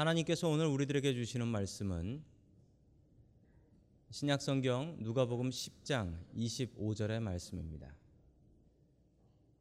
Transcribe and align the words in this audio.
하나님께서 0.00 0.48
오늘 0.48 0.64
우리들에게 0.64 1.12
주시는 1.12 1.46
말씀은 1.46 2.22
신약성경 4.08 4.96
누가복음 5.00 5.50
10장 5.50 6.16
25절의 6.34 7.20
말씀입니다. 7.20 7.94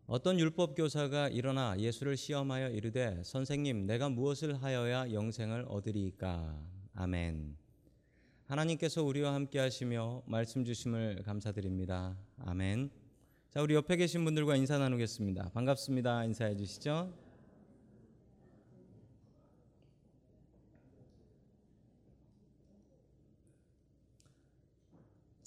어떤 0.07 0.39
율법 0.39 0.75
교사가 0.75 1.27
일어나 1.27 1.77
예수를 1.77 2.15
시험하여 2.15 2.69
이르되 2.69 3.21
선생님 3.25 3.85
내가 3.85 4.07
무엇을 4.07 4.63
하여야 4.63 5.11
영생을 5.11 5.65
얻으리까 5.67 6.57
아멘. 6.93 7.57
하나님께서 8.45 9.03
우리와 9.03 9.33
함께 9.33 9.59
하시며 9.59 10.23
말씀 10.25 10.63
주심을 10.63 11.21
감사드립니다. 11.23 12.17
아멘. 12.37 12.89
자, 13.49 13.61
우리 13.61 13.75
옆에 13.75 13.97
계신 13.97 14.23
분들과 14.23 14.55
인사 14.55 14.77
나누겠습니다. 14.77 15.49
반갑습니다. 15.49 16.23
인사해 16.23 16.55
주시죠. 16.55 17.28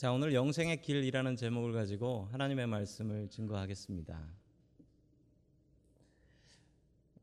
자, 0.03 0.11
오늘 0.11 0.35
영생의 0.35 0.83
길이라는 0.83 1.37
제목을 1.37 1.73
가지고 1.73 2.29
하나님의 2.33 2.67
말씀을 2.67 3.29
증거하겠습니다. 3.29 4.21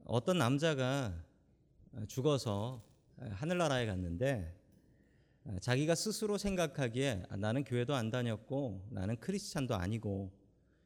어떤 0.05 0.37
남자가 0.37 1.13
죽어서 2.07 2.81
하늘나라에 3.17 3.85
갔는데 3.85 4.55
자기가 5.59 5.93
스스로 5.93 6.37
생각하기에 6.37 7.23
나는 7.37 7.65
교회도 7.65 7.95
안 7.95 8.11
다녔고 8.11 8.87
나는 8.91 9.19
크리스찬도 9.19 9.75
아니고 9.75 10.31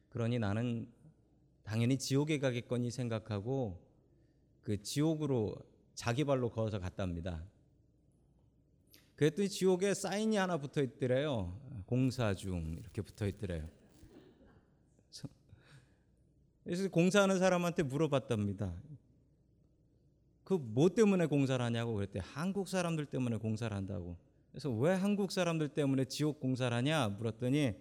그러니 0.08 0.40
나는 0.40 0.88
당연히 1.62 1.96
지옥에 1.96 2.40
가겠거니 2.40 2.90
생각하고 2.90 3.80
그 4.62 4.82
지옥으로 4.82 5.54
자기 5.94 6.24
발로 6.24 6.50
걸어서 6.50 6.80
갔답니다. 6.80 7.44
그랬더니 9.14 9.48
지옥에 9.48 9.94
사인이 9.94 10.36
하나 10.36 10.58
붙어 10.58 10.82
있더래요. 10.82 11.56
공사 11.86 12.34
중 12.34 12.76
이렇게 12.80 13.02
붙어 13.02 13.26
있더래요. 13.26 13.68
그래서 16.64 16.88
공사하는 16.88 17.38
사람한테 17.38 17.82
물어봤답니다. 17.82 18.74
그 20.44 20.58
뭐 20.58 20.88
때문에 20.88 21.26
공사를 21.26 21.62
하냐고 21.64 21.94
그랬대. 21.94 22.20
한국 22.22 22.68
사람들 22.68 23.06
때문에 23.06 23.36
공사를 23.36 23.74
한다고. 23.74 24.16
그래서 24.50 24.70
왜 24.70 24.92
한국 24.92 25.32
사람들 25.32 25.68
때문에 25.68 26.04
지옥 26.04 26.40
공사를 26.40 26.74
하냐 26.76 27.08
물었더니 27.08 27.72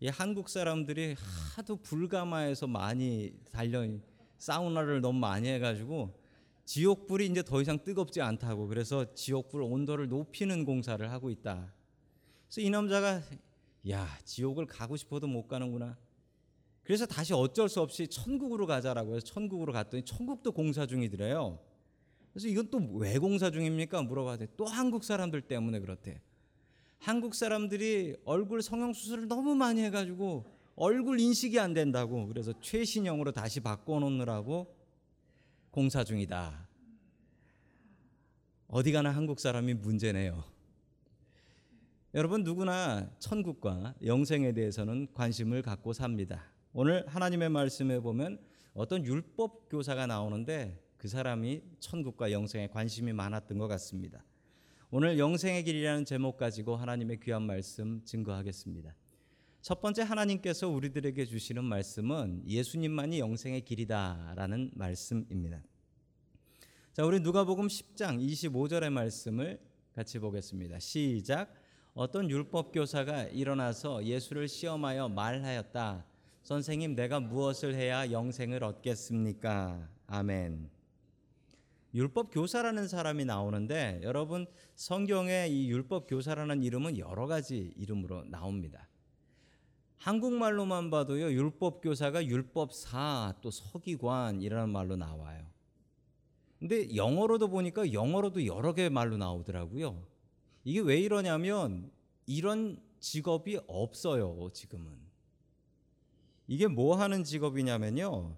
이 0.00 0.08
한국 0.08 0.48
사람들이 0.48 1.14
하도 1.54 1.76
불가마에서 1.76 2.66
많이 2.66 3.32
달려 3.50 3.86
사우나를 4.38 5.00
너무 5.00 5.18
많이 5.18 5.48
해가지고 5.48 6.20
지옥불이 6.64 7.26
이제 7.26 7.42
더 7.42 7.62
이상 7.62 7.82
뜨겁지 7.82 8.20
않다고 8.20 8.66
그래서 8.66 9.14
지옥불 9.14 9.62
온도를 9.62 10.08
높이는 10.08 10.64
공사를 10.64 11.08
하고 11.10 11.30
있다. 11.30 11.72
그래서 12.52 12.66
이 12.66 12.68
남자가 12.68 13.22
야 13.88 14.06
지옥을 14.26 14.66
가고 14.66 14.94
싶어도 14.98 15.26
못 15.26 15.48
가는구나. 15.48 15.96
그래서 16.82 17.06
다시 17.06 17.32
어쩔 17.32 17.70
수 17.70 17.80
없이 17.80 18.06
천국으로 18.06 18.66
가자라고 18.66 19.14
해서 19.14 19.24
천국으로 19.24 19.72
갔더니 19.72 20.04
천국도 20.04 20.52
공사 20.52 20.84
중이더래요. 20.84 21.58
그래서 22.30 22.48
이건 22.48 22.68
또 22.68 22.78
왜 22.98 23.16
공사 23.16 23.50
중입니까? 23.50 24.02
물어봤더니 24.02 24.50
또 24.58 24.66
한국 24.66 25.02
사람들 25.02 25.40
때문에 25.40 25.80
그렇대. 25.80 26.20
한국 26.98 27.34
사람들이 27.34 28.16
얼굴 28.26 28.60
성형 28.60 28.92
수술을 28.92 29.28
너무 29.28 29.54
많이 29.54 29.80
해가지고 29.84 30.44
얼굴 30.76 31.20
인식이 31.20 31.58
안 31.58 31.72
된다고 31.72 32.26
그래서 32.26 32.52
최신형으로 32.60 33.32
다시 33.32 33.60
바꿔놓느라고 33.60 34.76
공사 35.70 36.04
중이다. 36.04 36.68
어디 38.68 38.92
가나 38.92 39.10
한국 39.10 39.40
사람이 39.40 39.72
문제네요. 39.72 40.52
여러분 42.14 42.44
누구나 42.44 43.10
천국과 43.20 43.94
영생에 44.04 44.52
대해서는 44.52 45.08
관심을 45.14 45.62
갖고 45.62 45.94
삽니다. 45.94 46.44
오늘 46.74 47.08
하나님의 47.08 47.48
말씀에 47.48 48.00
보면 48.00 48.38
어떤 48.74 49.02
율법 49.02 49.70
교사가 49.70 50.06
나오는데 50.06 50.78
그 50.98 51.08
사람이 51.08 51.62
천국과 51.80 52.30
영생에 52.30 52.68
관심이 52.68 53.14
많았던 53.14 53.56
것 53.56 53.66
같습니다. 53.66 54.22
오늘 54.90 55.18
영생의 55.18 55.64
길이라는 55.64 56.04
제목 56.04 56.36
가지고 56.36 56.76
하나님의 56.76 57.18
귀한 57.20 57.44
말씀 57.44 58.04
증거하겠습니다. 58.04 58.94
첫 59.62 59.80
번째 59.80 60.02
하나님께서 60.02 60.68
우리들에게 60.68 61.24
주시는 61.24 61.64
말씀은 61.64 62.42
예수님만이 62.46 63.20
영생의 63.20 63.62
길이다라는 63.62 64.72
말씀입니다. 64.74 65.62
자, 66.92 67.06
우리 67.06 67.20
누가복음 67.20 67.68
10장 67.68 68.22
25절의 68.22 68.90
말씀을 68.90 69.58
같이 69.94 70.18
보겠습니다. 70.18 70.78
시작. 70.78 71.61
어떤 71.94 72.30
율법 72.30 72.72
교사가 72.72 73.24
일어나서 73.24 74.04
예수를 74.04 74.48
시험하여 74.48 75.10
말하였다. 75.10 76.06
선생님, 76.42 76.94
내가 76.94 77.20
무엇을 77.20 77.74
해야 77.74 78.10
영생을 78.10 78.64
얻겠습니까? 78.64 79.88
아멘. 80.06 80.70
율법 81.94 82.30
교사라는 82.32 82.88
사람이 82.88 83.26
나오는데 83.26 84.00
여러분 84.02 84.46
성경에 84.74 85.48
이 85.48 85.70
율법 85.70 86.06
교사라는 86.08 86.62
이름은 86.62 86.96
여러 86.96 87.26
가지 87.26 87.74
이름으로 87.76 88.24
나옵니다. 88.24 88.88
한국말로만 89.98 90.90
봐도요 90.90 91.30
율법 91.30 91.82
교사가 91.82 92.24
율법사 92.24 93.34
또 93.42 93.50
서기관이라는 93.50 94.70
말로 94.70 94.96
나와요. 94.96 95.44
근데 96.58 96.96
영어로도 96.96 97.48
보니까 97.48 97.92
영어로도 97.92 98.46
여러 98.46 98.72
개의 98.72 98.88
말로 98.88 99.18
나오더라고요. 99.18 100.11
이게 100.64 100.80
왜 100.80 101.00
이러냐면 101.00 101.90
이런 102.26 102.80
직업이 103.00 103.58
없어요, 103.66 104.50
지금은. 104.52 104.92
이게 106.46 106.68
뭐 106.68 106.96
하는 106.96 107.24
직업이냐면요. 107.24 108.36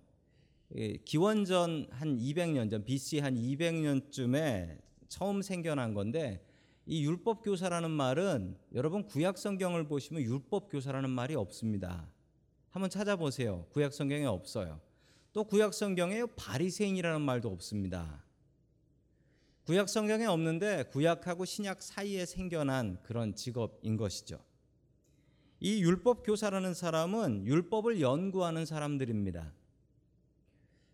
기원전 1.04 1.86
한 1.90 2.16
200년 2.16 2.70
전 2.70 2.84
BC 2.84 3.20
한 3.20 3.34
200년쯤에 3.34 4.80
처음 5.08 5.42
생겨난 5.42 5.94
건데 5.94 6.44
이 6.86 7.04
율법 7.04 7.42
교사라는 7.44 7.90
말은 7.90 8.56
여러분 8.74 9.06
구약 9.06 9.38
성경을 9.38 9.86
보시면 9.86 10.22
율법 10.22 10.70
교사라는 10.70 11.10
말이 11.10 11.34
없습니다. 11.34 12.08
한번 12.70 12.90
찾아보세요. 12.90 13.66
구약 13.70 13.92
성경에 13.92 14.24
없어요. 14.24 14.80
또 15.32 15.44
구약 15.44 15.74
성경에 15.74 16.24
바리새인이라는 16.36 17.20
말도 17.20 17.50
없습니다. 17.50 18.23
구약 19.64 19.88
성경에 19.88 20.26
없는데 20.26 20.84
구약하고 20.90 21.46
신약 21.46 21.82
사이에 21.82 22.26
생겨난 22.26 22.98
그런 23.02 23.34
직업인 23.34 23.96
것이죠. 23.96 24.38
이 25.58 25.82
율법 25.82 26.22
교사라는 26.26 26.74
사람은 26.74 27.46
율법을 27.46 28.02
연구하는 28.02 28.66
사람들입니다. 28.66 29.54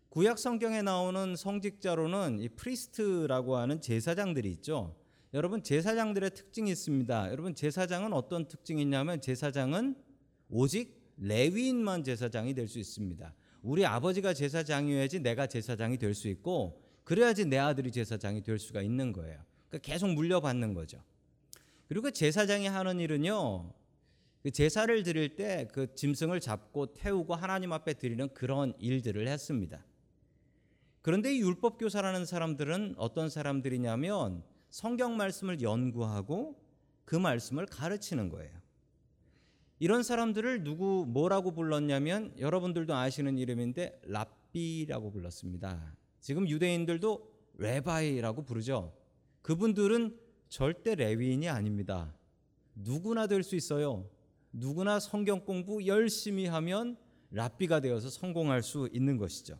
구약 0.07 0.39
성경에 0.39 0.81
나오는 0.81 1.35
성직자로는 1.35 2.39
이 2.39 2.47
priest라고 2.47 3.57
하는 3.57 3.81
제사장들이 3.81 4.49
있죠. 4.53 4.95
여러분 5.33 5.63
제사장들의 5.63 6.29
특징이 6.29 6.71
있습니다. 6.71 7.29
여러분 7.29 7.53
제사장은 7.53 8.13
어떤 8.13 8.47
특징이 8.47 8.81
있냐면 8.83 9.19
제사장은 9.19 9.95
오직 10.49 11.13
레위인만 11.17 12.05
제사장이 12.05 12.53
될 12.53 12.69
수 12.69 12.79
있습니다. 12.79 13.33
우리 13.63 13.85
아버지가 13.85 14.33
제사장이어야지 14.33 15.19
내가 15.19 15.47
제사장이 15.47 15.97
될 15.97 16.13
수 16.13 16.29
있고 16.29 16.80
그래야지 17.03 17.45
내 17.45 17.57
아들이 17.57 17.91
제사장이 17.91 18.41
될 18.41 18.59
수가 18.59 18.81
있는 18.81 19.11
거예요. 19.13 19.39
그러니까 19.69 19.91
계속 19.91 20.09
물려받는 20.13 20.73
거죠. 20.73 21.01
그리고 21.87 22.09
제사장이 22.11 22.67
하는 22.67 22.99
일은요. 22.99 23.73
그 24.43 24.49
제사를 24.49 25.03
드릴 25.03 25.35
때 25.35 25.67
그 25.71 25.93
짐승을 25.93 26.39
잡고 26.39 26.93
태우고 26.93 27.35
하나님 27.35 27.73
앞에 27.73 27.93
드리는 27.93 28.27
그런 28.33 28.73
일들을 28.79 29.27
했습니다. 29.27 29.85
그런데 31.01 31.33
이 31.33 31.41
율법 31.41 31.79
교사라는 31.79 32.25
사람들은 32.25 32.95
어떤 32.97 33.29
사람들이냐면 33.29 34.43
성경 34.69 35.17
말씀을 35.17 35.61
연구하고 35.61 36.59
그 37.05 37.15
말씀을 37.15 37.65
가르치는 37.65 38.29
거예요. 38.29 38.51
이런 39.79 40.03
사람들을 40.03 40.63
누구 40.63 41.05
뭐라고 41.07 41.51
불렀냐면 41.51 42.33
여러분들도 42.37 42.93
아시는 42.93 43.37
이름인데 43.37 44.01
랍비라고 44.03 45.11
불렀습니다. 45.11 45.95
지금 46.21 46.47
유대인들도 46.47 47.29
rabbi라고 47.57 48.43
부르죠. 48.43 48.93
그분들은 49.41 50.17
절대 50.49 50.95
레위인이 50.95 51.49
아닙니다. 51.49 52.15
누구나 52.75 53.27
될 53.27 53.43
수 53.43 53.55
있어요. 53.55 54.09
누구나 54.53 54.99
성경 54.99 55.43
공부 55.43 55.85
열심히 55.85 56.45
하면 56.45 56.97
랍비가 57.31 57.79
되어서 57.79 58.09
성공할 58.09 58.61
수 58.63 58.89
있는 58.93 59.17
것이죠. 59.17 59.57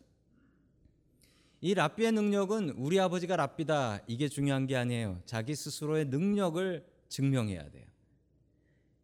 이 1.62 1.74
랍비의 1.74 2.12
능력은 2.12 2.72
우리 2.72 3.00
아버지가 3.00 3.36
랍비다 3.36 4.02
이게 4.08 4.28
중요한 4.28 4.66
게 4.68 4.75
아니에요. 4.75 5.22
자기 5.25 5.56
스스로의 5.56 6.06
능력을 6.06 6.86
증명해야 7.08 7.69
돼요. 7.69 7.86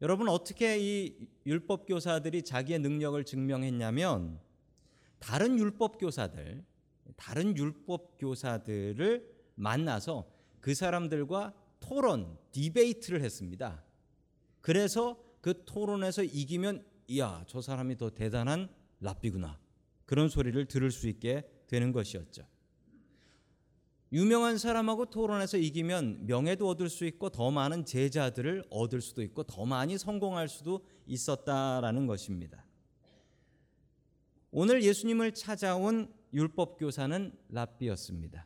여러분 0.01 0.27
어떻게 0.27 0.77
이 0.79 1.27
율법 1.45 1.87
교사들이 1.87 2.43
자기의 2.43 2.79
능력을 2.79 3.23
증명했냐면 3.23 4.39
다른 5.19 5.57
율법 5.57 5.99
교사들, 5.99 6.63
다른 7.15 7.55
율법 7.55 8.17
교사들을 8.19 9.27
만나서 9.55 10.29
그 10.59 10.73
사람들과 10.73 11.53
토론, 11.79 12.37
디베이트를 12.51 13.21
했습니다. 13.21 13.83
그래서 14.61 15.17
그 15.41 15.63
토론에서 15.65 16.23
이기면 16.23 16.83
이야, 17.07 17.43
저 17.47 17.61
사람이 17.61 17.97
더 17.97 18.09
대단한 18.09 18.69
랍비구나. 18.99 19.59
그런 20.05 20.29
소리를 20.29 20.65
들을 20.65 20.91
수 20.91 21.07
있게 21.07 21.47
되는 21.67 21.91
것이었죠. 21.91 22.45
유명한 24.13 24.57
사람하고 24.57 25.07
토론해서 25.07 25.57
이기면 25.57 26.27
명예도 26.27 26.67
얻을 26.67 26.89
수 26.89 27.05
있고 27.05 27.29
더 27.29 27.51
많은 27.51 27.83
제자들을 27.83 28.63
얻을 28.69 29.01
수도 29.01 29.21
있고 29.21 29.43
더 29.43 29.65
많이 29.65 29.97
성공할 29.97 30.47
수도 30.47 30.85
있었다라는 31.05 32.07
것입니다. 32.07 32.65
오늘 34.51 34.81
예수님을 34.81 35.33
찾아온 35.33 36.13
율법 36.33 36.77
교사는 36.77 37.31
랍비였습니다. 37.49 38.45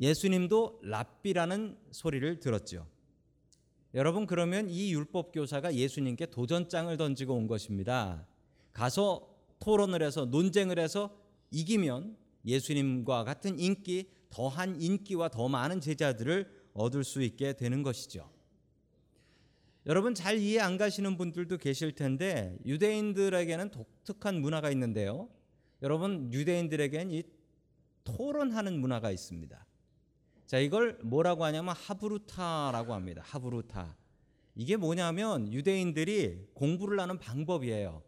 예수님도 0.00 0.80
랍비라는 0.82 1.76
소리를 1.90 2.38
들었죠. 2.40 2.86
여러분 3.94 4.26
그러면 4.26 4.68
이 4.68 4.92
율법 4.92 5.32
교사가 5.32 5.74
예수님께 5.74 6.26
도전장을 6.26 6.94
던지고 6.96 7.34
온 7.34 7.46
것입니다. 7.46 8.26
가서 8.72 9.34
토론을 9.60 10.02
해서 10.02 10.24
논쟁을 10.26 10.78
해서 10.78 11.16
이기면 11.50 12.16
예수님과 12.44 13.24
같은 13.24 13.58
인기, 13.58 14.10
더한 14.30 14.80
인기와 14.80 15.30
더 15.30 15.48
많은 15.48 15.80
제자들을 15.80 16.48
얻을 16.74 17.02
수 17.02 17.22
있게 17.22 17.54
되는 17.54 17.82
것이죠. 17.82 18.30
여러분 19.86 20.14
잘 20.14 20.38
이해 20.38 20.60
안 20.60 20.76
가시는 20.76 21.16
분들도 21.16 21.56
계실 21.56 21.94
텐데 21.94 22.56
유대인들에게는 22.66 23.70
독특한 23.70 24.40
문화가 24.40 24.70
있는데요. 24.70 25.30
여러분 25.82 26.32
유대인들에게는 26.32 27.10
이 27.12 27.22
토론하는 28.04 28.80
문화가 28.80 29.10
있습니다. 29.10 29.66
자, 30.46 30.58
이걸 30.58 30.98
뭐라고 31.02 31.44
하냐면 31.44 31.74
하브루타라고 31.76 32.94
합니다. 32.94 33.22
하브루타. 33.24 33.96
이게 34.54 34.76
뭐냐면 34.76 35.52
유대인들이 35.52 36.48
공부를 36.54 36.98
하는 36.98 37.18
방법이에요. 37.18 38.02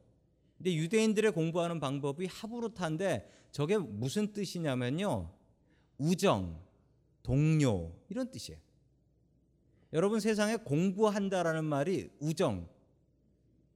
근데 0.57 0.75
유대인들의 0.75 1.33
공부하는 1.33 1.81
방법이 1.81 2.27
하브루타인데 2.27 3.31
저게 3.53 3.79
무슨 3.79 4.33
뜻이냐면요. 4.33 5.31
우정, 5.99 6.61
동료 7.23 7.95
이런 8.09 8.31
뜻이에요. 8.31 8.59
여러분 9.93 10.21
세상에 10.21 10.57
공부한다라는 10.57 11.65
말이 11.65 12.11
우정 12.21 12.69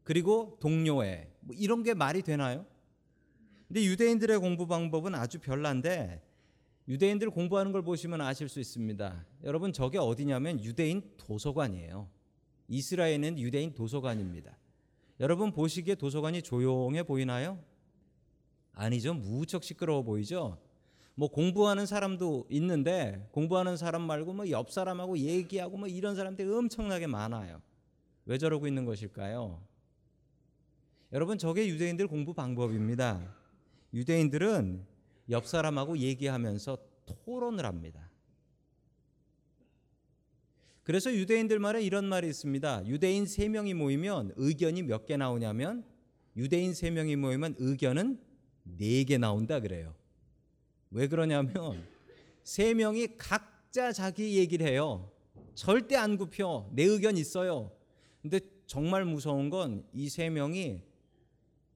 그리고 0.04 0.56
동료애 0.60 1.30
뭐 1.40 1.54
이런 1.56 1.82
게 1.82 1.92
말이 1.92 2.22
되나요? 2.22 2.66
근데 3.68 3.84
유대인들의 3.84 4.38
공부 4.38 4.66
방법은 4.66 5.14
아주 5.14 5.38
별난데 5.40 6.22
유대인들 6.86 7.30
공부하는 7.30 7.72
걸 7.72 7.82
보시면 7.82 8.20
아실 8.20 8.48
수 8.48 8.60
있습니다. 8.60 9.24
여러분 9.44 9.72
저게 9.72 9.98
어디냐면 9.98 10.62
유대인 10.62 11.02
도서관이에요. 11.16 12.08
이스라엘은 12.68 13.38
유대인 13.38 13.74
도서관입니다. 13.74 14.56
여러분 15.20 15.52
보시기에 15.52 15.94
도서관이 15.94 16.42
조용해 16.42 17.04
보이나요? 17.04 17.58
아니죠. 18.72 19.14
무척 19.14 19.62
시끄러워 19.64 20.02
보이죠. 20.02 20.58
뭐 21.14 21.28
공부하는 21.28 21.86
사람도 21.86 22.46
있는데 22.50 23.28
공부하는 23.30 23.76
사람 23.76 24.02
말고 24.02 24.32
뭐 24.32 24.46
옆 24.48 24.70
사람하고 24.70 25.16
얘기하고 25.18 25.76
뭐 25.76 25.88
이런 25.88 26.16
사람들이 26.16 26.48
엄청나게 26.52 27.06
많아요. 27.06 27.62
왜 28.26 28.36
저러고 28.36 28.66
있는 28.66 28.84
것일까요? 28.84 29.62
여러분 31.12 31.38
저게 31.38 31.68
유대인들 31.68 32.08
공부 32.08 32.34
방법입니다. 32.34 33.43
유대인들은 33.94 34.84
옆 35.30 35.46
사람하고 35.46 35.96
얘기하면서 35.98 36.78
토론을 37.06 37.64
합니다. 37.64 38.10
그래서 40.82 41.14
유대인들 41.14 41.58
말에 41.60 41.82
이런 41.82 42.04
말이 42.04 42.28
있습니다. 42.28 42.86
유대인 42.86 43.24
세 43.24 43.48
명이 43.48 43.72
모이면 43.72 44.34
의견이 44.36 44.82
몇 44.82 45.06
개 45.06 45.16
나오냐면 45.16 45.84
유대인 46.36 46.74
세 46.74 46.90
명이 46.90 47.16
모이면 47.16 47.54
의견은 47.58 48.20
네개 48.64 49.16
나온다 49.18 49.60
그래요. 49.60 49.94
왜 50.90 51.06
그러냐면 51.08 51.82
세 52.42 52.74
명이 52.74 53.16
각자 53.16 53.92
자기 53.92 54.36
얘기를 54.36 54.66
해요. 54.66 55.10
절대 55.54 55.96
안 55.96 56.18
굽혀. 56.18 56.68
내 56.72 56.82
의견 56.82 57.16
있어요. 57.16 57.70
근데 58.20 58.40
정말 58.66 59.04
무서운 59.04 59.48
건이세 59.50 60.30
명이 60.30 60.82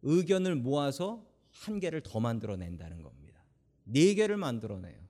의견을 0.03 0.57
모아서 0.57 1.28
한 1.61 1.81
개를 1.81 2.01
더 2.03 2.21
만들어낸다는 2.21 3.03
겁니다. 3.03 3.43
네 3.85 4.15
개를 4.15 4.37
만들어내요. 4.37 5.09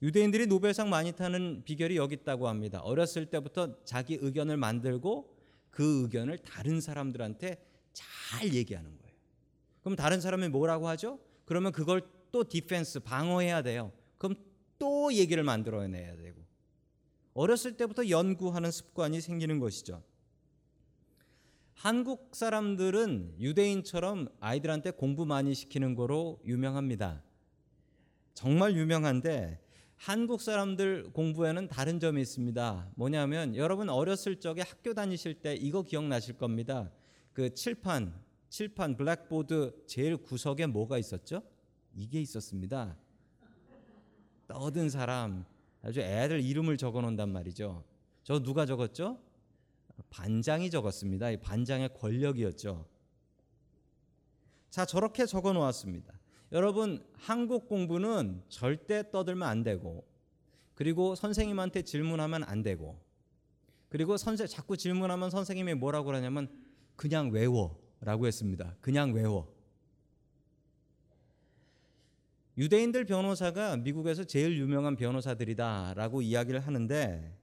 유대인들이 0.00 0.46
노벨상 0.46 0.90
많이 0.90 1.12
타는 1.12 1.62
비결이 1.64 1.96
여기 1.96 2.14
있다고 2.14 2.48
합니다. 2.48 2.80
어렸을 2.80 3.26
때부터 3.26 3.84
자기 3.84 4.16
의견을 4.20 4.56
만들고 4.56 5.36
그 5.70 6.02
의견을 6.02 6.38
다른 6.38 6.80
사람들한테 6.80 7.64
잘 7.92 8.54
얘기하는 8.54 8.96
거예요. 8.96 9.16
그럼 9.82 9.96
다른 9.96 10.20
사람이 10.20 10.48
뭐라고 10.48 10.88
하죠? 10.88 11.18
그러면 11.44 11.72
그걸 11.72 12.02
또 12.30 12.44
디펜스 12.48 13.00
방어해야 13.00 13.62
돼요. 13.62 13.92
그럼 14.18 14.36
또 14.78 15.12
얘기를 15.12 15.42
만들어내야 15.42 16.16
되고 16.16 16.44
어렸을 17.34 17.76
때부터 17.76 18.08
연구하는 18.08 18.70
습관이 18.70 19.20
생기는 19.20 19.58
것이죠. 19.58 20.02
한국 21.78 22.34
사람들은 22.34 23.36
유대인처럼 23.38 24.26
아이들한테 24.40 24.90
공부 24.90 25.24
많이 25.24 25.54
시키는 25.54 25.94
거로 25.94 26.40
유명합니다. 26.44 27.22
정말 28.34 28.74
유명한데 28.74 29.60
한국 29.94 30.40
사람들 30.40 31.12
공부에는 31.12 31.68
다른 31.68 32.00
점이 32.00 32.20
있습니다. 32.20 32.90
뭐냐면 32.96 33.54
여러분 33.54 33.90
어렸을 33.90 34.40
적에 34.40 34.62
학교 34.62 34.92
다니실 34.92 35.34
때 35.34 35.54
이거 35.54 35.82
기억나실 35.84 36.36
겁니다. 36.36 36.90
그 37.32 37.54
칠판, 37.54 38.12
칠판 38.48 38.96
블랙보드 38.96 39.84
제일 39.86 40.16
구석에 40.16 40.66
뭐가 40.66 40.98
있었죠? 40.98 41.44
이게 41.94 42.20
있었습니다. 42.20 42.96
떠든 44.48 44.90
사람 44.90 45.44
아주 45.82 46.00
애들 46.00 46.40
이름을 46.40 46.76
적어 46.76 47.02
놓는단 47.02 47.28
말이죠. 47.28 47.84
저 48.24 48.40
누가 48.42 48.66
적었죠? 48.66 49.27
반장이 50.10 50.70
적었습니다. 50.70 51.26
반장의 51.42 51.90
권력이었죠. 51.94 52.86
자, 54.70 54.84
저렇게 54.84 55.26
적어 55.26 55.52
놓았습니다. 55.52 56.18
여러분, 56.52 57.04
한국 57.14 57.68
공부는 57.68 58.42
절대 58.48 59.10
떠들면 59.10 59.46
안 59.46 59.62
되고, 59.62 60.06
그리고 60.74 61.14
선생님한테 61.14 61.82
질문하면 61.82 62.44
안 62.44 62.62
되고, 62.62 63.00
그리고 63.88 64.16
선생 64.16 64.46
자꾸 64.46 64.76
질문하면 64.76 65.30
선생님이 65.30 65.74
뭐라고 65.74 66.06
그러냐면 66.06 66.48
그냥 66.96 67.30
외워라고 67.30 68.26
했습니다. 68.26 68.76
그냥 68.80 69.12
외워. 69.12 69.56
유대인들 72.58 73.04
변호사가 73.04 73.76
미국에서 73.76 74.24
제일 74.24 74.58
유명한 74.58 74.96
변호사들이다라고 74.96 76.22
이야기를 76.22 76.60
하는데 76.60 77.38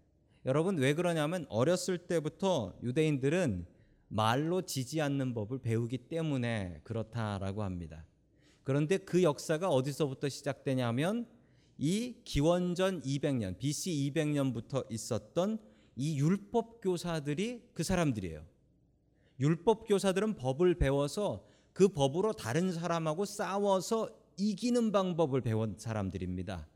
여러분 0.46 0.78
왜 0.78 0.94
그러냐면 0.94 1.48
어렸을 1.50 1.98
때부터 1.98 2.78
유대인들은 2.84 3.66
말로 4.10 4.62
지지 4.62 5.02
않는 5.02 5.34
법을 5.34 5.60
배우기 5.60 5.98
때문에 6.10 6.82
그렇다라고 6.84 7.64
합니다. 7.64 8.06
그런데 8.64 8.98
그 8.98 9.24
역사가 9.24 9.70
어디서부터 9.70 10.30
시작되냐면 10.30 11.28
이 11.78 12.16
기원전 12.24 13.02
200년, 13.02 13.58
BC 13.58 14.12
200년부터 14.14 14.86
있었던 14.92 15.58
이 15.96 16.20
율법 16.20 16.82
교사들이 16.82 17.64
그 17.74 17.84
사람들이에요. 17.84 18.46
율법 19.40 19.88
교사들은 19.88 20.36
법을 20.36 20.76
배워서 20.76 21.44
그 21.74 21.88
법으로 21.88 22.34
다른 22.34 22.72
사람하고 22.72 23.26
싸워서 23.26 24.10
이기는 24.38 24.92
방법을 24.92 25.42
배운 25.42 25.76
사람들입니다. 25.78 26.68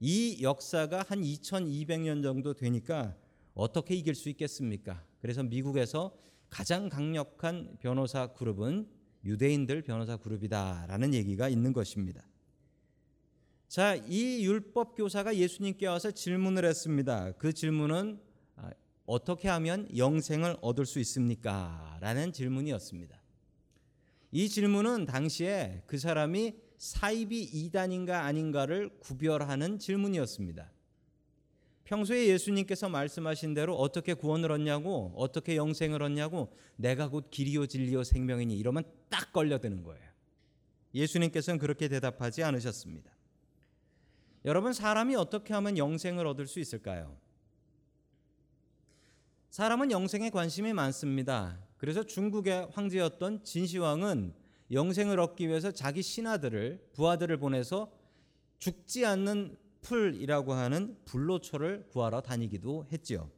이 0.00 0.38
역사가 0.42 1.04
한 1.06 1.20
2200년 1.20 2.22
정도 2.22 2.54
되니까 2.54 3.14
어떻게 3.54 3.94
이길 3.94 4.14
수 4.14 4.30
있겠습니까? 4.30 5.04
그래서 5.20 5.42
미국에서 5.42 6.16
가장 6.48 6.88
강력한 6.88 7.76
변호사 7.78 8.28
그룹은 8.28 8.88
유대인들 9.24 9.82
변호사 9.82 10.16
그룹이다라는 10.16 11.12
얘기가 11.12 11.50
있는 11.50 11.74
것입니다. 11.74 12.24
자, 13.68 13.94
이 13.94 14.44
율법 14.44 14.96
교사가 14.96 15.36
예수님께 15.36 15.86
와서 15.86 16.10
질문을 16.10 16.64
했습니다. 16.64 17.32
그 17.32 17.52
질문은 17.52 18.18
아, 18.56 18.70
어떻게 19.06 19.48
하면 19.48 19.86
영생을 19.96 20.56
얻을 20.62 20.86
수 20.86 20.98
있습니까? 21.00 21.98
라는 22.00 22.32
질문이었습니다. 22.32 23.20
이 24.32 24.48
질문은 24.48 25.06
당시에 25.06 25.82
그 25.86 25.98
사람이 25.98 26.56
사입이 26.80 27.42
이단인가 27.42 28.24
아닌가를 28.24 28.88
구별하는 29.00 29.78
질문이었습니다. 29.78 30.72
평소에 31.84 32.28
예수님께서 32.28 32.88
말씀하신 32.88 33.52
대로 33.52 33.76
어떻게 33.76 34.14
구원을 34.14 34.50
얻냐고 34.50 35.12
어떻게 35.14 35.56
영생을 35.56 36.02
얻냐고 36.02 36.56
내가 36.76 37.10
곧 37.10 37.28
길이요 37.30 37.66
진리요 37.66 38.02
생명이니 38.02 38.56
이러면 38.56 38.84
딱 39.10 39.30
걸려드는 39.34 39.82
거예요. 39.82 40.08
예수님께서는 40.94 41.58
그렇게 41.58 41.86
대답하지 41.86 42.42
않으셨습니다. 42.44 43.12
여러분 44.46 44.72
사람이 44.72 45.16
어떻게 45.16 45.52
하면 45.52 45.76
영생을 45.76 46.26
얻을 46.26 46.46
수 46.46 46.60
있을까요? 46.60 47.14
사람은 49.50 49.90
영생에 49.90 50.30
관심이 50.30 50.72
많습니다. 50.72 51.58
그래서 51.76 52.04
중국의 52.04 52.68
황제였던 52.72 53.44
진시황은 53.44 54.39
영생을 54.72 55.18
얻기 55.18 55.48
위해서 55.48 55.70
자기 55.70 56.02
신하들을 56.02 56.90
부하들을 56.92 57.36
보내서 57.38 57.90
죽지 58.58 59.04
않는 59.06 59.56
풀이라고 59.80 60.52
하는 60.52 60.96
불로초를 61.06 61.88
구하러 61.88 62.20
다니기도 62.20 62.86
했지요. 62.92 63.30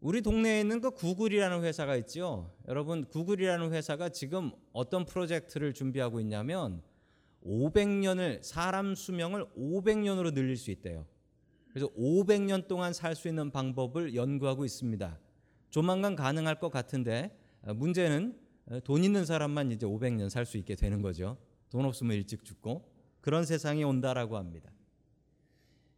우리 0.00 0.22
동네에 0.22 0.60
있는 0.60 0.80
그 0.80 0.92
구글이라는 0.92 1.64
회사가 1.64 1.96
있죠. 1.96 2.54
여러분 2.68 3.04
구글이라는 3.06 3.72
회사가 3.72 4.10
지금 4.10 4.52
어떤 4.72 5.04
프로젝트를 5.04 5.74
준비하고 5.74 6.20
있냐면 6.20 6.82
500년을 7.44 8.42
사람 8.42 8.94
수명을 8.94 9.46
500년으로 9.56 10.32
늘릴 10.32 10.56
수 10.56 10.70
있대요. 10.70 11.04
그래서 11.70 11.88
500년 11.94 12.68
동안 12.68 12.92
살 12.92 13.16
수 13.16 13.28
있는 13.28 13.50
방법을 13.50 14.14
연구하고 14.14 14.64
있습니다. 14.64 15.18
조만간 15.70 16.14
가능할 16.14 16.60
것 16.60 16.70
같은데 16.70 17.36
문제는 17.62 18.38
돈 18.84 19.04
있는 19.04 19.24
사람만 19.24 19.72
이제 19.72 19.86
500년 19.86 20.28
살 20.28 20.44
수 20.46 20.56
있게 20.58 20.74
되는 20.74 21.02
거죠. 21.02 21.36
돈 21.70 21.84
없으면 21.84 22.16
일찍 22.16 22.44
죽고 22.44 22.90
그런 23.20 23.44
세상이 23.44 23.84
온다라고 23.84 24.36
합니다. 24.36 24.70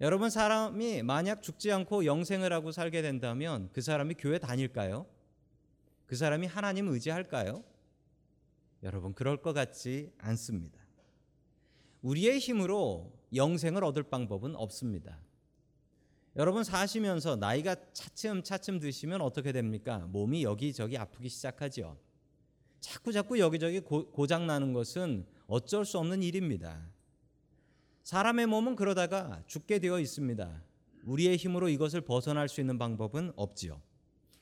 여러분 0.00 0.30
사람이 0.30 1.02
만약 1.02 1.42
죽지 1.42 1.70
않고 1.72 2.06
영생을 2.06 2.52
하고 2.52 2.72
살게 2.72 3.02
된다면 3.02 3.68
그 3.72 3.82
사람이 3.82 4.14
교회 4.18 4.38
다닐까요? 4.38 5.06
그 6.06 6.16
사람이 6.16 6.46
하나님 6.46 6.88
의지할까요? 6.88 7.62
여러분 8.82 9.12
그럴 9.12 9.42
것 9.42 9.52
같지 9.52 10.12
않습니다. 10.18 10.80
우리의 12.02 12.38
힘으로 12.38 13.12
영생을 13.34 13.84
얻을 13.84 14.04
방법은 14.04 14.56
없습니다. 14.56 15.18
여러분 16.36 16.62
사시면서 16.62 17.36
나이가 17.36 17.74
차츰 17.92 18.42
차츰 18.42 18.78
드시면 18.78 19.20
어떻게 19.20 19.52
됩니까? 19.52 19.98
몸이 20.10 20.44
여기저기 20.44 20.96
아프기 20.96 21.28
시작하죠. 21.28 21.98
자꾸 22.78 23.12
자꾸 23.12 23.38
여기저기 23.38 23.80
고, 23.80 24.26
장 24.26 24.46
나는 24.46 24.72
것은 24.72 25.26
어쩔 25.46 25.84
수 25.84 25.98
없는 25.98 26.22
일입니다. 26.22 26.88
사람의 28.04 28.46
몸은 28.46 28.76
그러다가 28.76 29.42
죽게 29.46 29.80
되어 29.80 30.00
있습니다. 30.00 30.62
우리의 31.04 31.36
힘으로 31.36 31.68
이것을 31.68 32.00
벗어날 32.00 32.48
수 32.48 32.60
있는 32.60 32.78
방법은 32.78 33.32
없지요. 33.36 33.80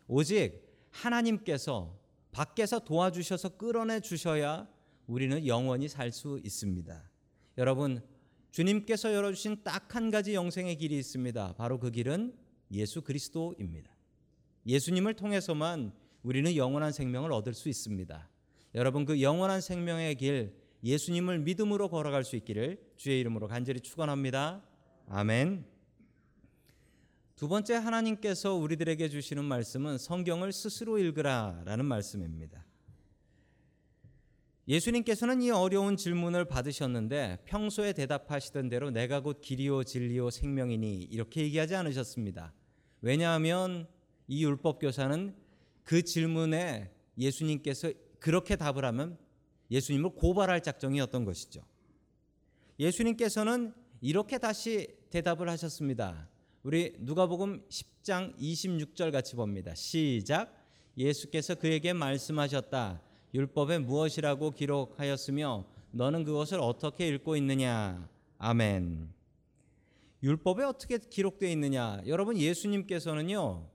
오직 0.07 0.63
하나님께서 0.91 1.97
밖에서 2.33 2.79
도와주셔서 2.79 3.57
끌어내 3.57 4.01
주셔야 4.01 4.69
우리는 5.07 5.47
영원히 5.47 5.89
살 5.89 6.13
수 6.13 6.39
있습니다. 6.45 7.03
여러분, 7.57 8.03
주님께서 8.51 9.13
열어주신 9.13 9.63
딱 9.63 9.95
한 9.95 10.11
가지 10.11 10.35
영생의 10.35 10.77
길이 10.77 10.99
있습니다. 10.99 11.55
바로 11.57 11.79
그 11.79 11.91
길은 11.91 12.35
예수 12.73 13.03
그리스도입니다. 13.03 13.91
예수님을 14.67 15.15
통해서만 15.15 15.93
우리는 16.23 16.55
영원한 16.57 16.93
생명을 16.93 17.33
얻을 17.33 17.55
수 17.55 17.69
있습니다. 17.69 18.29
여러분, 18.75 19.07
그 19.07 19.23
영원한 19.23 19.61
생명의 19.61 20.15
길, 20.17 20.55
예수님을 20.85 21.41
믿음으로 21.41 21.89
걸어갈 21.89 22.25
수 22.25 22.37
있기를 22.37 22.79
주의 22.97 23.19
이름으로 23.21 23.49
간절히 23.49 23.81
축원합니다. 23.81 24.63
아멘. 25.07 25.65
두 27.35 27.49
번째 27.49 27.75
하나님께서 27.75 28.55
우리들에게 28.55 29.09
주시는 29.09 29.45
말씀은 29.45 29.97
성경을 29.99 30.53
스스로 30.53 30.99
읽으라라는 30.99 31.85
말씀입니다. 31.85 32.68
예수님께서는 34.69 35.41
이 35.41 35.51
어려운 35.51 35.97
질문을 35.97 36.45
받으셨는데 36.45 37.39
평소에 37.47 37.95
대답하시던 37.95 38.69
대로 38.69 38.91
내가 38.91 39.21
곧 39.21 39.41
길이요 39.41 39.85
진리요 39.85 40.29
생명이니 40.29 41.09
이렇게 41.11 41.41
얘기하지 41.41 41.75
않으셨습니다. 41.75 42.53
왜냐하면 43.01 43.89
이 44.27 44.45
율법 44.45 44.79
교사는 44.81 45.35
그 45.85 46.03
질문에 46.03 46.93
예수님께서 47.17 47.93
그렇게 48.19 48.57
답을 48.57 48.85
하면 48.85 49.17
예수님을 49.71 50.11
고발할 50.11 50.63
작정이었던 50.63 51.25
것이죠. 51.25 51.63
예수님께서는 52.79 53.73
이렇게 54.03 54.37
다시 54.37 54.87
대답을 55.09 55.49
하셨습니다. 55.49 56.29
우리 56.63 56.95
누가복음 56.99 57.67
10장 57.71 58.37
26절 58.39 59.13
같이 59.13 59.35
봅니다. 59.35 59.75
시작. 59.75 60.55
예수께서 60.99 61.55
그에게 61.55 61.95
말씀하셨다. 61.95 63.08
율법에 63.35 63.79
무엇이라고 63.79 64.53
기록하였으며 64.53 65.67
너는 65.91 66.25
그것을 66.25 66.61
어떻게 66.61 67.09
읽고 67.09 67.37
있느냐? 67.37 68.09
아멘. 68.39 69.11
율법에 70.23 70.65
어떻게 70.65 70.99
기록되어 70.99 71.51
있느냐? 71.51 72.01
여러분 72.07 72.37
예수님께서는요. 72.37 73.69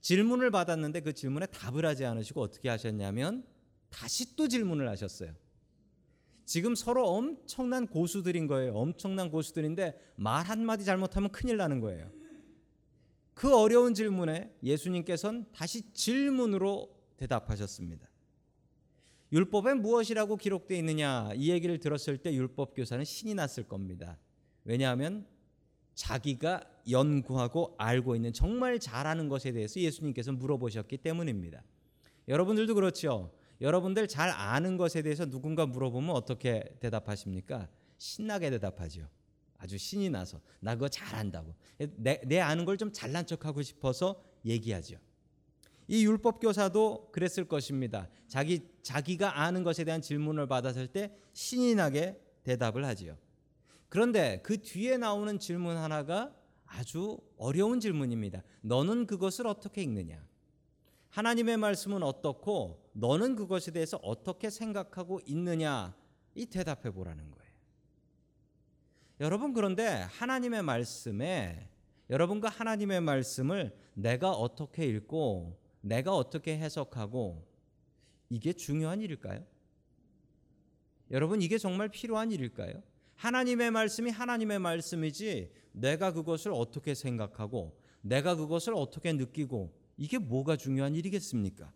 질문을 0.00 0.50
받았는데 0.50 1.00
그 1.00 1.12
질문에 1.14 1.46
답을 1.46 1.86
하지 1.86 2.04
않으시고 2.04 2.42
어떻게 2.42 2.68
하셨냐면 2.68 3.44
다시 3.88 4.36
또 4.36 4.48
질문을 4.48 4.88
하셨어요. 4.88 5.32
지금 6.44 6.74
서로 6.74 7.08
엄청난 7.08 7.86
고수들인 7.86 8.46
거예요. 8.46 8.74
엄청난 8.74 9.30
고수들인데 9.30 9.98
말 10.16 10.44
한마디 10.44 10.84
잘못하면 10.84 11.30
큰일 11.32 11.56
나는 11.56 11.80
거예요. 11.80 12.10
그 13.32 13.56
어려운 13.56 13.94
질문에 13.94 14.54
예수님께서는 14.62 15.46
다시 15.52 15.90
질문으로 15.92 16.93
대답하셨습니다. 17.16 18.08
율법에 19.32 19.74
무엇이라고 19.74 20.36
기록되어 20.36 20.78
있느냐 20.78 21.30
이 21.34 21.50
얘기를 21.50 21.78
들었을 21.78 22.18
때 22.18 22.32
율법 22.32 22.74
교사는 22.74 23.04
신이 23.04 23.34
났을 23.34 23.64
겁니다. 23.64 24.18
왜냐하면 24.64 25.26
자기가 25.94 26.62
연구하고 26.90 27.74
알고 27.78 28.16
있는 28.16 28.32
정말 28.32 28.78
잘하는 28.78 29.28
것에 29.28 29.52
대해서 29.52 29.80
예수님께서 29.80 30.32
물어보셨기 30.32 30.98
때문입니다. 30.98 31.62
여러분들도 32.28 32.74
그렇죠. 32.74 33.32
여러분들 33.60 34.08
잘 34.08 34.30
아는 34.30 34.76
것에 34.76 35.02
대해서 35.02 35.26
누군가 35.26 35.66
물어보면 35.66 36.10
어떻게 36.10 36.76
대답하십니까? 36.80 37.68
신나게 37.98 38.50
대답하죠. 38.50 39.08
아주 39.56 39.78
신이 39.78 40.10
나서 40.10 40.40
나 40.60 40.74
그거 40.74 40.88
잘 40.88 41.14
안다고 41.14 41.54
내, 41.96 42.20
내 42.24 42.40
아는 42.40 42.64
걸 42.64 42.76
좀 42.76 42.92
잘난 42.92 43.24
척하고 43.26 43.62
싶어서 43.62 44.22
얘기하죠. 44.44 44.96
이 45.86 46.04
율법 46.04 46.40
교사도 46.40 47.10
그랬을 47.12 47.46
것입니다. 47.46 48.08
자기 48.26 48.68
자기가 48.82 49.40
아는 49.40 49.62
것에 49.62 49.84
대한 49.84 50.00
질문을 50.00 50.46
받았을 50.46 50.88
때 50.88 51.14
신이 51.32 51.74
나게 51.74 52.20
대답을 52.42 52.84
하지요. 52.84 53.16
그런데 53.88 54.40
그 54.42 54.60
뒤에 54.60 54.96
나오는 54.96 55.38
질문 55.38 55.76
하나가 55.76 56.34
아주 56.66 57.18
어려운 57.36 57.80
질문입니다. 57.80 58.42
너는 58.62 59.06
그것을 59.06 59.46
어떻게 59.46 59.82
읽느냐? 59.82 60.24
하나님의 61.10 61.58
말씀은 61.58 62.02
어떻고 62.02 62.90
너는 62.92 63.36
그것에 63.36 63.70
대해서 63.70 63.98
어떻게 64.02 64.50
생각하고 64.50 65.20
있느냐 65.26 65.94
이 66.34 66.46
대답해 66.46 66.90
보라는 66.90 67.30
거예요. 67.30 67.44
여러분 69.20 69.52
그런데 69.52 69.86
하나님의 69.86 70.62
말씀에 70.62 71.68
여러분과 72.10 72.48
하나님의 72.48 73.00
말씀을 73.00 73.76
내가 73.94 74.32
어떻게 74.32 74.86
읽고 74.86 75.56
내가 75.84 76.16
어떻게 76.16 76.56
해석하고 76.56 77.46
이게 78.30 78.54
중요한 78.54 79.02
일일까요? 79.02 79.44
여러분 81.10 81.42
이게 81.42 81.58
정말 81.58 81.90
필요한 81.90 82.32
일일까요? 82.32 82.82
하나님의 83.16 83.70
말씀이 83.70 84.10
하나님의 84.10 84.58
말씀이지 84.60 85.52
내가 85.72 86.12
그것을 86.12 86.52
어떻게 86.52 86.94
생각하고 86.94 87.78
내가 88.00 88.34
그것을 88.34 88.74
어떻게 88.74 89.12
느끼고 89.12 89.74
이게 89.98 90.16
뭐가 90.18 90.56
중요한 90.56 90.94
일이겠습니까? 90.94 91.70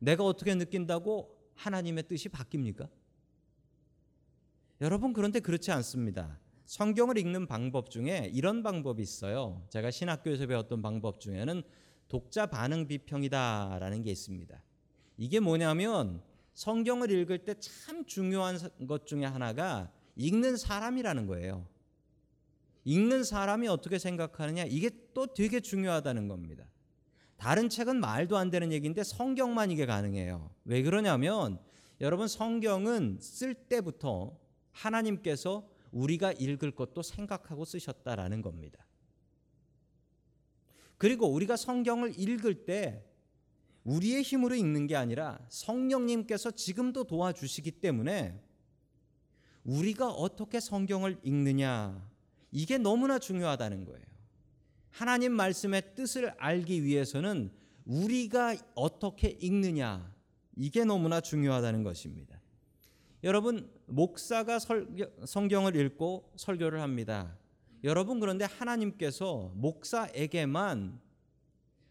내가 0.00 0.24
어떻게 0.24 0.54
느낀다고 0.54 1.34
하나님의 1.54 2.06
뜻이 2.08 2.28
바뀝니까? 2.28 2.88
여러분 4.82 5.14
그런데 5.14 5.40
그렇지 5.40 5.72
않습니다. 5.72 6.38
성경을 6.66 7.16
읽는 7.16 7.46
방법 7.46 7.90
중에 7.90 8.30
이런 8.34 8.62
방법이 8.62 9.02
있어요. 9.02 9.64
제가 9.70 9.90
신학교에서 9.90 10.46
배웠던 10.46 10.82
방법 10.82 11.20
중에는 11.20 11.62
독자 12.08 12.46
반응 12.46 12.86
비평이다라는 12.86 14.02
게 14.02 14.10
있습니다. 14.10 14.62
이게 15.18 15.40
뭐냐면 15.40 16.22
성경을 16.54 17.10
읽을 17.10 17.44
때 17.44 17.54
참 17.60 18.04
중요한 18.06 18.58
것 18.86 19.06
중에 19.06 19.24
하나가 19.24 19.90
읽는 20.16 20.56
사람이라는 20.56 21.26
거예요. 21.26 21.66
읽는 22.84 23.24
사람이 23.24 23.68
어떻게 23.68 23.98
생각하느냐 23.98 24.64
이게 24.64 24.90
또 25.12 25.26
되게 25.26 25.60
중요하다는 25.60 26.28
겁니다. 26.28 26.64
다른 27.36 27.68
책은 27.68 28.00
말도 28.00 28.36
안 28.36 28.50
되는 28.50 28.72
얘기인데 28.72 29.04
성경만 29.04 29.70
이게 29.70 29.84
가능해요. 29.84 30.50
왜 30.64 30.82
그러냐면 30.82 31.58
여러분 32.00 32.28
성경은 32.28 33.18
쓸 33.20 33.54
때부터 33.54 34.38
하나님께서 34.72 35.68
우리가 35.90 36.32
읽을 36.32 36.70
것도 36.70 37.02
생각하고 37.02 37.64
쓰셨다라는 37.64 38.42
겁니다. 38.42 38.85
그리고 40.98 41.28
우리가 41.28 41.56
성경을 41.56 42.18
읽을 42.18 42.64
때 42.64 43.04
우리의 43.84 44.22
힘으로 44.22 44.54
읽는 44.54 44.86
게 44.86 44.96
아니라 44.96 45.38
성령님께서 45.48 46.50
지금도 46.50 47.04
도와주시기 47.04 47.72
때문에 47.72 48.40
우리가 49.64 50.10
어떻게 50.10 50.60
성경을 50.60 51.18
읽느냐 51.22 52.08
이게 52.50 52.78
너무나 52.78 53.18
중요하다는 53.18 53.84
거예요. 53.84 54.04
하나님 54.90 55.32
말씀의 55.32 55.94
뜻을 55.94 56.30
알기 56.38 56.82
위해서는 56.84 57.52
우리가 57.84 58.56
어떻게 58.74 59.28
읽느냐 59.28 60.12
이게 60.56 60.84
너무나 60.84 61.20
중요하다는 61.20 61.82
것입니다. 61.82 62.40
여러분 63.22 63.70
목사가 63.86 64.58
설교, 64.58 65.26
성경을 65.26 65.76
읽고 65.76 66.32
설교를 66.36 66.80
합니다. 66.80 67.36
여러분 67.84 68.20
그런데 68.20 68.44
하나님께서 68.44 69.52
목사에게만 69.54 71.00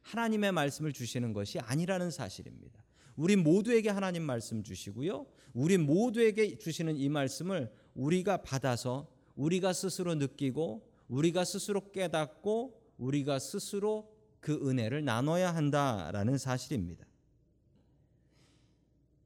하나님의 0.02 0.52
말씀을 0.52 0.94
주시는 0.94 1.34
것이 1.34 1.60
아니라는 1.60 2.12
사실입니다. 2.12 2.84
우리 3.16 3.36
모두에게 3.36 3.90
하나님 3.90 4.24
말씀 4.24 4.62
주시고요. 4.62 5.26
우리 5.54 5.78
모두에게 5.78 6.58
주시는 6.58 6.98
이 6.98 7.10
말씀을 7.10 7.72
우리가 7.96 8.38
받아서 8.44 9.10
우리가 9.36 9.74
스스로 9.74 10.16
느끼고 10.16 10.90
우리가 11.08 11.46
스스로 11.46 11.92
깨닫고 11.92 12.82
우리가 12.98 13.40
스스로 13.40 14.14
그 14.40 14.54
은혜를 14.68 15.04
나눠야 15.06 15.56
한다라는 15.56 16.38
사실입니다. 16.38 17.06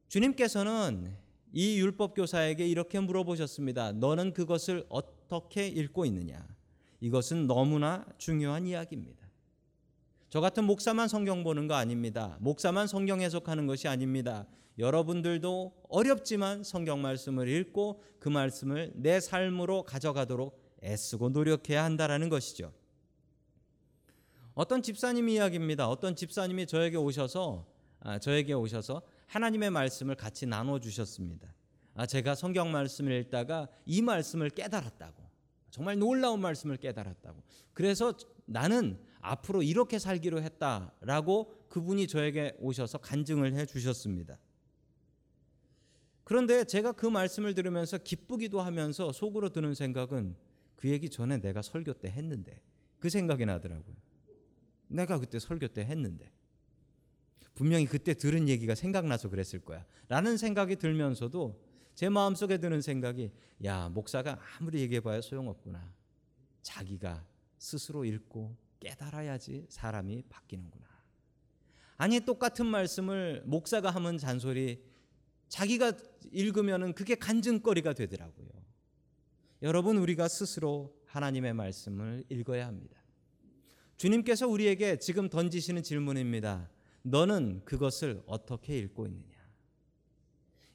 주님께서는 0.08 1.16
이 1.52 1.80
율법 1.80 2.16
교사에게 2.16 2.68
이렇게 2.68 3.00
물어보셨습니다. 3.00 3.94
너는 3.94 4.34
그것을 4.34 4.86
어떻게 4.90 5.19
읽고 5.68 6.06
있느냐? 6.06 6.46
이것은 7.02 7.48
너무나 7.48 8.06
중요한 8.18 8.66
이야기입니다. 8.66 9.28
저 10.30 10.42
같은 10.42 10.66
목사만 10.66 11.08
성경 11.08 11.44
보는 11.44 11.68
거 11.68 11.76
아닙니다. 11.76 12.38
목사만 12.40 12.88
성경 12.88 13.22
해석하는 13.22 13.68
것이 13.68 13.88
아닙니다. 13.88 14.46
여러분들도 14.78 15.74
어렵지만 15.90 16.64
성경 16.64 17.02
말씀을 17.02 17.48
읽고 17.48 18.02
그 18.20 18.30
말씀을 18.30 18.92
내 18.96 19.20
삶으로 19.20 19.84
가져가도록 19.84 20.60
애쓰고 20.84 21.30
노력해야 21.30 21.84
한다라는 21.84 22.30
것이죠. 22.30 22.72
어떤 24.54 24.82
집사님 24.82 25.30
이야기입니다. 25.30 25.90
어떤 25.90 26.16
집사님이 26.16 26.68
저에게 26.68 26.98
오셔서 26.98 27.66
아, 28.02 28.18
저에게 28.20 28.54
오셔서 28.54 29.02
하나님의 29.28 29.70
말씀을 29.72 30.16
같이 30.16 30.46
나눠 30.46 30.80
주셨습니다. 30.80 31.54
아, 32.00 32.06
제가 32.06 32.34
성경 32.34 32.72
말씀을 32.72 33.12
읽다가 33.12 33.68
이 33.86 34.02
말씀을 34.02 34.52
깨달았다고. 34.52 35.22
정말 35.70 36.00
놀라운 36.00 36.40
말씀을 36.40 36.78
깨달았다고. 36.78 37.44
그래서 37.74 38.14
나는 38.46 38.98
앞으로 39.20 39.62
이렇게 39.64 40.00
살기로 40.00 40.42
했다라고 40.42 41.66
그분이 41.68 42.08
저에게 42.08 42.56
오셔서 42.60 43.00
간증을 43.00 43.54
해 43.54 43.66
주셨습니다. 43.66 44.40
그런데 46.24 46.64
제가 46.64 46.94
그 46.94 47.06
말씀을 47.06 47.54
들으면서 47.54 47.98
기쁘기도 47.98 48.62
하면서 48.62 49.12
속으로 49.12 49.50
드는 49.50 49.74
생각은 49.74 50.38
그 50.78 50.88
얘기 50.88 51.10
전에 51.10 51.42
내가 51.42 51.62
설교 51.62 51.96
때 51.96 52.10
했는데 52.10 52.62
그 53.00 53.10
생각이 53.10 53.46
나더라고요. 53.46 53.98
내가 54.88 55.20
그때 55.20 55.38
설교 55.38 55.68
때 55.68 55.82
했는데 55.82 56.32
분명히 57.56 57.86
그때 57.86 58.14
들은 58.14 58.48
얘기가 58.48 58.74
생각나서 58.74 59.30
그랬을 59.30 59.60
거야. 59.60 59.86
라는 60.08 60.38
생각이 60.38 60.78
들면서도 60.78 61.68
제 62.00 62.08
마음속에 62.08 62.60
드는 62.60 62.80
생각이 62.82 63.30
야, 63.66 63.90
목사가 63.90 64.40
아무리 64.58 64.80
얘기해 64.80 65.02
봐야 65.02 65.20
소용없구나. 65.20 65.94
자기가 66.62 67.28
스스로 67.58 68.06
읽고 68.06 68.56
깨달아야지 68.80 69.66
사람이 69.68 70.24
바뀌는구나. 70.30 70.86
아니 71.98 72.22
똑같은 72.22 72.68
말씀을 72.68 73.44
목사가 73.46 73.90
하면 73.90 74.18
잔소리 74.18 74.82
자기가 75.50 75.92
읽으면은 76.32 76.94
그게 76.94 77.16
간증거리가 77.16 77.92
되더라고요. 77.92 78.48
여러분 79.62 79.98
우리가 79.98 80.30
스스로 80.30 80.96
하나님의 81.04 81.54
말씀을 81.54 82.24
읽어야 82.30 82.68
합니다. 82.68 82.98
주님께서 83.98 84.48
우리에게 84.48 85.00
지금 85.00 85.28
던지시는 85.28 85.84
질문입니다. 85.84 86.70
너는 87.02 87.66
그것을 87.66 88.24
어떻게 88.26 88.80
읽고 88.80 89.06
있느냐? 89.06 89.39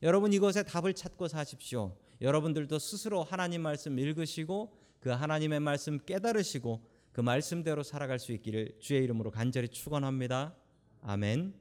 여러분 0.04 0.34
이것에 0.34 0.64
답을 0.64 0.92
찾고 0.92 1.28
사십시오. 1.28 1.96
여러분들도 2.20 2.78
스스로 2.78 3.24
하나님 3.24 3.62
말씀 3.62 3.98
읽으시고 3.98 4.76
그 5.00 5.08
하나님의 5.08 5.60
말씀 5.60 5.98
깨달으시고 5.98 6.86
그 7.10 7.22
말씀대로 7.22 7.82
살아갈 7.82 8.18
수 8.18 8.32
있기를 8.32 8.76
주의 8.80 9.02
이름으로 9.02 9.30
간절히 9.30 9.66
축원합니다. 9.68 10.54
아멘. 11.00 11.54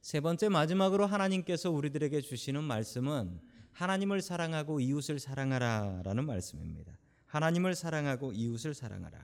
세 0.00 0.20
번째 0.20 0.48
마지막으로 0.48 1.06
하나님께서 1.06 1.72
우리들에게 1.72 2.20
주시는 2.20 2.62
말씀은 2.62 3.40
하나님을 3.72 4.22
사랑하고 4.22 4.78
이웃을 4.78 5.18
사랑하라라는 5.18 6.24
말씀입니다. 6.24 6.96
하나님을 7.26 7.74
사랑하고 7.74 8.32
이웃을 8.32 8.74
사랑하라. 8.74 9.18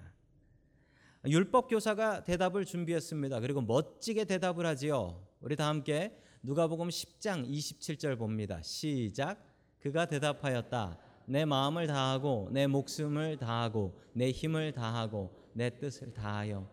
율법 1.26 1.68
교사가 1.68 2.24
대답을 2.24 2.64
준비했습니다. 2.64 3.38
그리고 3.38 3.60
멋지게 3.60 4.24
대답을 4.24 4.66
하지요. 4.66 5.24
우리 5.40 5.54
다 5.54 5.68
함께 5.68 6.18
누가복음 6.42 6.88
10장 6.88 7.48
27절 7.48 8.18
봅니다. 8.18 8.60
시작. 8.62 9.40
그가 9.80 10.06
대답하였다. 10.06 10.98
내 11.26 11.44
마음을 11.44 11.86
다하고 11.86 12.48
내 12.50 12.66
목숨을 12.66 13.36
다하고 13.36 13.96
내 14.12 14.30
힘을 14.30 14.72
다하고 14.72 15.32
내 15.52 15.70
뜻을 15.78 16.12
다하여 16.12 16.68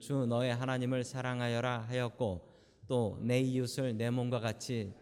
주 0.00 0.26
너의 0.26 0.54
하나님을 0.54 1.04
사랑하여라 1.04 1.82
하였고 1.88 2.48
또 2.88 3.18
내 3.20 3.40
이웃을 3.40 3.96
내 3.96 4.10
몸과 4.10 4.40
같이 4.40 4.92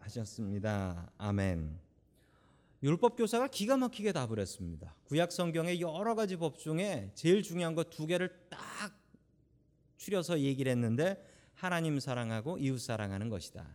하셨습니다. 0.00 1.10
아멘. 1.16 1.78
율법 2.82 3.16
교사가 3.16 3.46
기가 3.46 3.76
막히게 3.76 4.12
답을 4.12 4.40
했습니다. 4.40 4.94
구약 5.04 5.30
성경의 5.30 5.80
여러 5.80 6.14
가지 6.16 6.36
법 6.36 6.58
중에 6.58 7.12
제일 7.14 7.42
중요한 7.44 7.74
것 7.76 7.90
두 7.90 8.06
개를 8.06 8.28
딱 8.50 8.58
추려서 9.96 10.40
얘기를 10.40 10.70
했는데 10.72 11.24
하나님 11.56 11.98
사랑하고 11.98 12.58
이웃 12.58 12.78
사랑하는 12.78 13.30
것이다. 13.30 13.66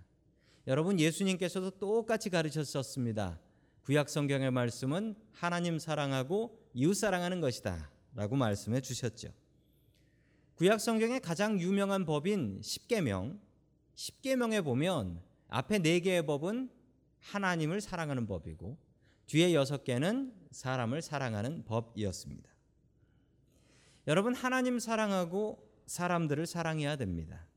여러분 0.67 0.99
예수님께서도 0.99 1.71
똑같이 1.71 2.29
가르쳤었습니다. 2.29 3.39
구약 3.81 4.07
성경의 4.07 4.51
말씀은 4.51 5.15
하나님 5.31 5.79
사랑하고 5.79 6.59
이웃 6.75 6.93
사랑하는 6.93 7.41
것이다라고 7.41 8.35
말씀해 8.35 8.81
주셨죠. 8.81 9.33
구약 10.55 10.79
성경의 10.79 11.21
가장 11.21 11.59
유명한 11.59 12.05
법인 12.05 12.61
십계명, 12.61 13.41
십계명에 13.95 14.61
보면 14.61 15.19
앞에 15.47 15.79
네 15.79 15.99
개의 16.01 16.23
법은 16.27 16.69
하나님을 17.19 17.81
사랑하는 17.81 18.27
법이고 18.27 18.77
뒤에 19.25 19.55
여섯 19.55 19.83
개는 19.83 20.33
사람을 20.51 21.01
사랑하는 21.01 21.65
법이었습니다. 21.65 22.47
여러분 24.07 24.35
하나님 24.35 24.77
사랑하고 24.77 25.67
사람들을 25.87 26.45
사랑해야 26.45 26.95
됩니다. 26.95 27.47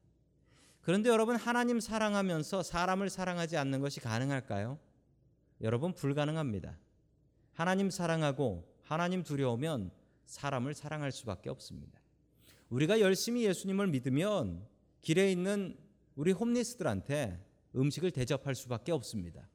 그런데 0.85 1.09
여러분 1.09 1.37
하나님 1.37 1.81
사랑하면서 1.81 2.63
사람을 2.63 3.09
사랑하지 3.09 3.57
않는 3.57 3.81
것이 3.81 4.01
가능할까요? 4.01 4.79
여러분 5.63 5.95
불가능합니다. 5.95 6.79
하나님 7.55 7.89
사랑하고 7.89 8.71
하나님 8.83 9.23
두려우면 9.23 9.91
사람을 10.27 10.75
사랑할 10.75 11.11
수밖에 11.11 11.49
없습니다. 11.49 11.99
우리가 12.69 13.01
열심히 13.01 13.45
예수님을 13.47 13.87
믿으면 13.87 14.67
길에 15.01 15.33
있는 15.33 15.75
우리 16.17 16.33
홈리스들한테 16.33 17.43
음식을 17.75 18.11
대접할 18.11 18.55
수밖에 18.55 18.93
없습니다. 18.93 19.49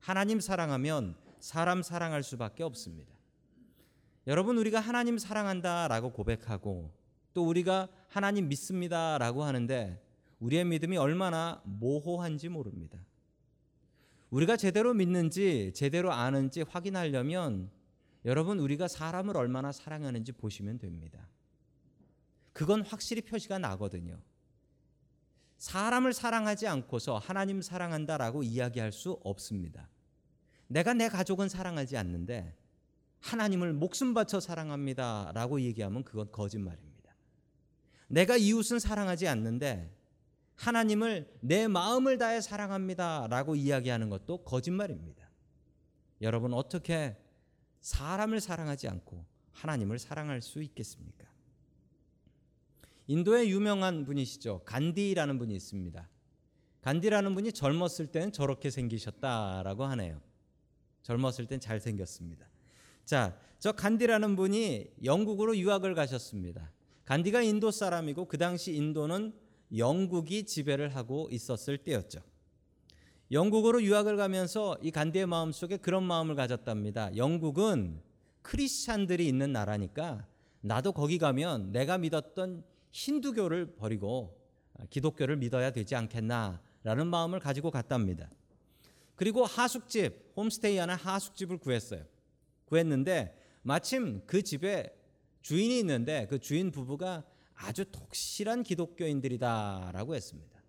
하나님 0.00 0.40
사랑하면 0.40 1.16
사람 1.38 1.82
사랑할 1.82 2.22
수밖에 2.22 2.62
없습니다. 2.62 3.12
여러분 4.26 4.56
우리가 4.56 4.80
하나님 4.80 5.18
사랑한다라고 5.18 6.12
고백하고 6.12 6.90
또 7.34 7.46
우리가 7.46 7.88
하나님 8.08 8.48
믿습니다라고 8.48 9.44
하는데 9.44 10.11
우리의 10.42 10.64
믿음이 10.64 10.96
얼마나 10.96 11.62
모호한지 11.64 12.48
모릅니다. 12.48 12.98
우리가 14.30 14.56
제대로 14.56 14.92
믿는지 14.92 15.72
제대로 15.72 16.12
아는지 16.12 16.62
확인하려면 16.62 17.70
여러분 18.24 18.58
우리가 18.58 18.88
사람을 18.88 19.36
얼마나 19.36 19.70
사랑하는지 19.70 20.32
보시면 20.32 20.78
됩니다. 20.78 21.28
그건 22.52 22.82
확실히 22.82 23.22
표시가 23.22 23.58
나거든요. 23.58 24.20
사람을 25.58 26.12
사랑하지 26.12 26.66
않고서 26.66 27.18
하나님 27.18 27.62
사랑한다라고 27.62 28.42
이야기할 28.42 28.90
수 28.90 29.20
없습니다. 29.22 29.88
내가 30.66 30.92
내 30.92 31.08
가족은 31.08 31.48
사랑하지 31.48 31.96
않는데 31.96 32.56
하나님을 33.20 33.74
목숨 33.74 34.12
바쳐 34.12 34.40
사랑합니다라고 34.40 35.60
얘기하면 35.60 36.02
그건 36.02 36.32
거짓말입니다. 36.32 37.14
내가 38.08 38.36
이웃은 38.36 38.80
사랑하지 38.80 39.28
않는데 39.28 40.01
하나님을 40.62 41.28
내 41.40 41.66
마음을 41.66 42.18
다해 42.18 42.40
사랑합니다 42.40 43.26
라고 43.28 43.56
이야기하는 43.56 44.10
것도 44.10 44.44
거짓말입니다. 44.44 45.28
여러분 46.20 46.54
어떻게 46.54 47.16
사람을 47.80 48.40
사랑하지 48.40 48.86
않고 48.86 49.24
하나님을 49.50 49.98
사랑할 49.98 50.40
수 50.40 50.62
있겠습니까? 50.62 51.26
인도의 53.08 53.50
유명한 53.50 54.04
분이시죠. 54.04 54.62
간디라는 54.64 55.38
분이 55.38 55.52
있습니다. 55.52 56.08
간디라는 56.82 57.34
분이 57.34 57.52
젊었을 57.52 58.06
때는 58.12 58.30
저렇게 58.30 58.70
생기셨다라고 58.70 59.84
하네요. 59.84 60.20
젊었을 61.02 61.46
땐 61.48 61.58
잘생겼습니다. 61.58 62.46
자, 63.04 63.36
저 63.58 63.72
간디라는 63.72 64.36
분이 64.36 64.92
영국으로 65.02 65.56
유학을 65.56 65.96
가셨습니다. 65.96 66.70
간디가 67.04 67.42
인도 67.42 67.72
사람이고 67.72 68.26
그 68.26 68.38
당시 68.38 68.76
인도는 68.76 69.41
영국이 69.76 70.44
지배를 70.44 70.94
하고 70.94 71.28
있었을 71.30 71.78
때였죠. 71.78 72.20
영국으로 73.30 73.82
유학을 73.82 74.16
가면서 74.16 74.76
이 74.82 74.90
간디의 74.90 75.26
마음속에 75.26 75.78
그런 75.78 76.04
마음을 76.04 76.34
가졌답니다. 76.34 77.16
영국은 77.16 78.00
크리스찬들이 78.42 79.26
있는 79.26 79.52
나라니까 79.52 80.26
나도 80.60 80.92
거기 80.92 81.18
가면 81.18 81.72
내가 81.72 81.96
믿었던 81.98 82.62
힌두교를 82.90 83.74
버리고 83.76 84.38
기독교를 84.90 85.36
믿어야 85.36 85.70
되지 85.70 85.94
않겠나라는 85.94 87.06
마음을 87.06 87.40
가지고 87.40 87.70
갔답니다. 87.70 88.30
그리고 89.14 89.44
하숙집, 89.44 90.32
홈스테이 90.36 90.76
하는 90.78 90.94
하숙집을 90.94 91.58
구했어요. 91.58 92.04
구했는데 92.66 93.38
마침 93.62 94.22
그 94.26 94.42
집에 94.42 94.94
주인이 95.42 95.78
있는데 95.80 96.26
그 96.28 96.38
주인 96.38 96.70
부부가 96.70 97.24
아주 97.54 97.84
독실한 97.90 98.62
기독교인들이다라고 98.62 100.14
했습니다. 100.14 100.62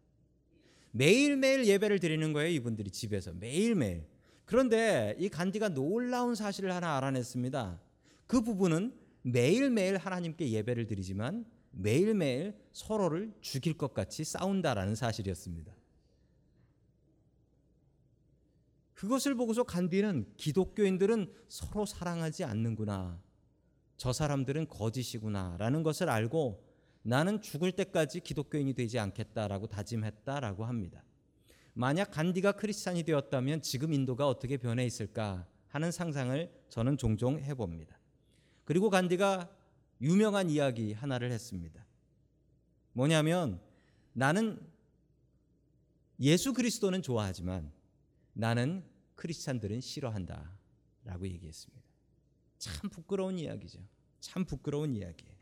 매일매일 0.91 1.65
예배를 1.65 1.99
드리는 1.99 2.33
거예요, 2.33 2.49
이분들이 2.49 2.91
집에서. 2.91 3.33
매일매일. 3.33 4.07
그런데 4.45 5.15
이 5.17 5.29
간디가 5.29 5.69
놀라운 5.69 6.35
사실을 6.35 6.73
하나 6.73 6.97
알아냈습니다. 6.97 7.81
그 8.27 8.41
부부는 8.41 8.93
매일매일 9.23 9.97
하나님께 9.97 10.51
예배를 10.51 10.85
드리지만 10.85 11.45
매일매일 11.71 12.55
서로를 12.71 13.33
죽일 13.41 13.77
것 13.77 13.93
같이 13.93 14.23
싸운다라는 14.23 14.95
사실이었습니다. 14.95 15.73
그것을 18.93 19.35
보고서 19.35 19.63
간디는 19.63 20.33
기독교인들은 20.37 21.33
서로 21.49 21.85
사랑하지 21.85 22.43
않는구나. 22.43 23.19
저 23.97 24.13
사람들은 24.13 24.67
거짓이구나라는 24.67 25.83
것을 25.83 26.09
알고 26.09 26.63
나는 27.03 27.41
죽을 27.41 27.71
때까지 27.73 28.21
기독교인이 28.21 28.73
되지 28.73 28.97
않겠다라고 28.97 29.67
다짐했다라고 29.67 30.65
합니다. 30.65 31.03
만약 31.73 32.11
간디가 32.11 32.53
크리스찬이 32.53 33.03
되었다면 33.03 33.61
지금 33.61 33.93
인도가 33.93 34.27
어떻게 34.27 34.57
변해 34.57 34.85
있을까 34.85 35.47
하는 35.67 35.91
상상을 35.91 36.51
저는 36.69 36.97
종종 36.97 37.39
해봅니다. 37.39 37.99
그리고 38.63 38.89
간디가 38.89 39.49
유명한 40.01 40.49
이야기 40.49 40.93
하나를 40.93 41.31
했습니다. 41.31 41.85
뭐냐면 42.93 43.59
나는 44.13 44.59
예수 46.19 46.53
그리스도는 46.53 47.01
좋아하지만 47.01 47.71
나는 48.33 48.83
크리스찬들은 49.15 49.81
싫어한다. 49.81 50.57
라고 51.03 51.27
얘기했습니다. 51.27 51.83
참 52.59 52.89
부끄러운 52.89 53.37
이야기죠. 53.37 53.79
참 54.19 54.45
부끄러운 54.45 54.95
이야기예요. 54.95 55.32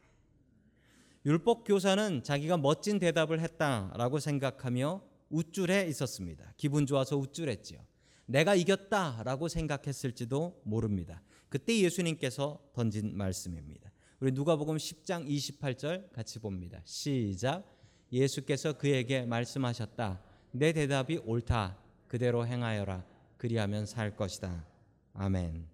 율법 1.25 1.65
교사는 1.65 2.23
자기가 2.23 2.57
멋진 2.57 2.97
대답을 2.97 3.39
했다라고 3.39 4.19
생각하며 4.19 5.01
우쭐해 5.29 5.87
있었습니다. 5.87 6.53
기분 6.57 6.85
좋아서 6.85 7.15
우쭐했지요. 7.17 7.79
내가 8.25 8.55
이겼다라고 8.55 9.47
생각했을지도 9.47 10.61
모릅니다. 10.63 11.21
그때 11.49 11.77
예수님께서 11.79 12.59
던진 12.73 13.15
말씀입니다. 13.15 13.91
우리 14.19 14.31
누가복음 14.31 14.77
10장 14.77 15.27
28절 15.27 16.11
같이 16.11 16.39
봅니다. 16.39 16.81
시작. 16.85 17.65
예수께서 18.11 18.73
그에게 18.73 19.25
말씀하셨다. 19.25 20.21
내 20.51 20.73
대답이 20.73 21.17
옳다. 21.25 21.77
그대로 22.07 22.45
행하여라. 22.45 23.05
그리하면 23.37 23.85
살 23.85 24.15
것이다. 24.15 24.65
아멘. 25.13 25.67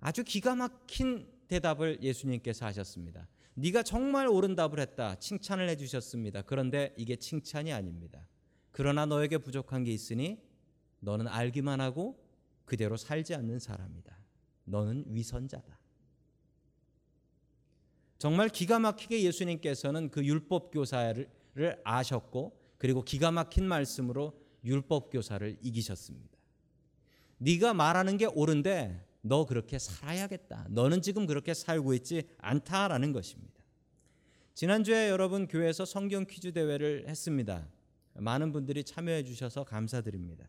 아주 0.00 0.24
기가 0.24 0.54
막힌 0.54 1.28
대답을 1.48 2.02
예수님께서 2.02 2.66
하셨습니다. 2.66 3.28
네가 3.54 3.82
정말 3.82 4.26
옳은 4.28 4.54
답을 4.54 4.80
했다. 4.80 5.16
칭찬을 5.16 5.68
해 5.68 5.76
주셨습니다. 5.76 6.42
그런데 6.42 6.94
이게 6.96 7.16
칭찬이 7.16 7.72
아닙니다. 7.72 8.26
그러나 8.70 9.06
너에게 9.06 9.38
부족한 9.38 9.84
게 9.84 9.92
있으니 9.92 10.40
너는 11.00 11.26
알기만 11.26 11.80
하고 11.80 12.24
그대로 12.64 12.96
살지 12.96 13.34
않는 13.34 13.58
사람이다. 13.58 14.16
너는 14.64 15.04
위선자다. 15.08 15.78
정말 18.18 18.48
기가 18.48 18.78
막히게 18.78 19.22
예수님께서는 19.22 20.10
그 20.10 20.24
율법 20.24 20.70
교사를 20.72 21.28
아셨고 21.84 22.60
그리고 22.78 23.02
기가 23.02 23.30
막힌 23.30 23.66
말씀으로 23.66 24.38
율법 24.64 25.10
교사를 25.10 25.58
이기셨습니다. 25.62 26.38
네가 27.38 27.74
말하는 27.74 28.18
게 28.18 28.26
옳은데 28.26 29.06
너 29.22 29.44
그렇게 29.46 29.78
살아야겠다. 29.78 30.66
너는 30.70 31.02
지금 31.02 31.26
그렇게 31.26 31.54
살고 31.54 31.94
있지 31.94 32.24
않다라는 32.38 33.12
것입니다. 33.12 33.60
지난주에 34.54 35.08
여러분 35.08 35.46
교회에서 35.46 35.84
성경 35.84 36.26
퀴즈 36.26 36.52
대회를 36.52 37.06
했습니다. 37.08 37.66
많은 38.14 38.52
분들이 38.52 38.84
참여해 38.84 39.24
주셔서 39.24 39.64
감사드립니다. 39.64 40.48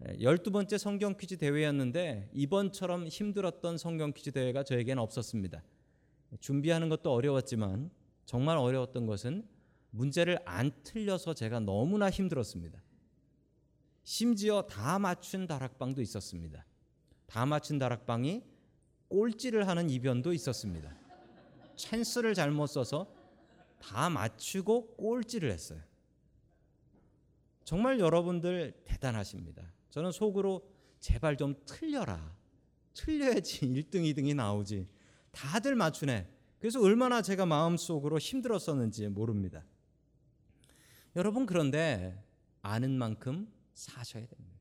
12번째 0.00 0.78
성경 0.78 1.16
퀴즈 1.16 1.36
대회였는데 1.38 2.30
이번처럼 2.32 3.08
힘들었던 3.08 3.78
성경 3.78 4.12
퀴즈 4.12 4.30
대회가 4.30 4.62
저에게는 4.62 5.02
없었습니다. 5.02 5.62
준비하는 6.40 6.88
것도 6.88 7.12
어려웠지만 7.12 7.90
정말 8.26 8.58
어려웠던 8.58 9.06
것은 9.06 9.46
문제를 9.90 10.38
안 10.44 10.70
틀려서 10.82 11.34
제가 11.34 11.60
너무나 11.60 12.10
힘들었습니다. 12.10 12.82
심지어 14.04 14.62
다 14.62 14.98
맞춘 14.98 15.46
다락방도 15.46 16.02
있었습니다. 16.02 16.64
다 17.26 17.46
맞춘 17.46 17.78
다락방이 17.78 18.42
꼴찌를 19.08 19.68
하는 19.68 19.90
이변도 19.90 20.32
있었습니다. 20.32 20.94
찬스를 21.76 22.34
잘못 22.34 22.66
써서 22.66 23.12
다 23.80 24.08
맞추고 24.10 24.96
꼴찌를 24.96 25.50
했어요. 25.50 25.80
정말 27.64 27.98
여러분들 27.98 28.80
대단하십니다. 28.84 29.62
저는 29.90 30.12
속으로 30.12 30.68
제발 31.00 31.36
좀 31.36 31.54
틀려라. 31.66 32.34
틀려야지 32.94 33.60
1등, 33.90 33.94
2등이 34.14 34.34
나오지. 34.34 34.88
다들 35.30 35.74
맞추네. 35.74 36.32
그래서 36.58 36.80
얼마나 36.80 37.20
제가 37.22 37.44
마음속으로 37.44 38.18
힘들었었는지 38.18 39.08
모릅니다. 39.08 39.64
여러분 41.14 41.46
그런데 41.46 42.22
아는 42.62 42.96
만큼 42.98 43.52
사셔야 43.74 44.26
됩니다. 44.26 44.55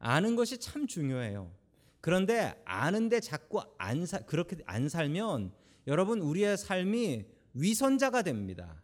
아는 0.00 0.34
것이 0.34 0.58
참 0.58 0.86
중요해요. 0.86 1.54
그런데 2.00 2.60
아는데 2.64 3.20
자꾸 3.20 3.60
안 3.78 4.06
사, 4.06 4.18
그렇게 4.20 4.56
안 4.66 4.88
살면 4.88 5.52
여러분 5.86 6.20
우리의 6.20 6.56
삶이 6.56 7.26
위선자가 7.54 8.22
됩니다. 8.22 8.82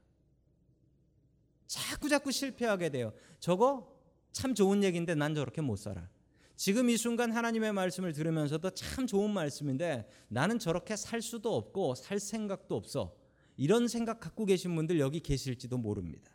자꾸 1.67 2.09
자꾸 2.09 2.31
실패하게 2.31 2.91
돼요. 2.91 3.13
저거 3.41 3.93
참 4.31 4.55
좋은 4.55 4.85
얘기인데 4.85 5.15
난 5.15 5.35
저렇게 5.35 5.63
못 5.63 5.77
살아. 5.77 6.09
지금 6.55 6.89
이 6.91 6.97
순간 6.97 7.33
하나님의 7.33 7.73
말씀을 7.73 8.13
들으면서도 8.13 8.71
참 8.71 9.07
좋은 9.07 9.31
말씀인데 9.31 10.09
나는 10.29 10.59
저렇게 10.59 10.97
살 10.97 11.23
수도 11.23 11.57
없고 11.57 11.95
살 11.95 12.21
생각도 12.21 12.77
없어. 12.77 13.15
이런 13.57 13.89
생각 13.89 14.21
갖고 14.21 14.45
계신 14.45 14.75
분들 14.75 15.01
여기 15.01 15.21
계실지도 15.21 15.79
모릅니다. 15.79 16.31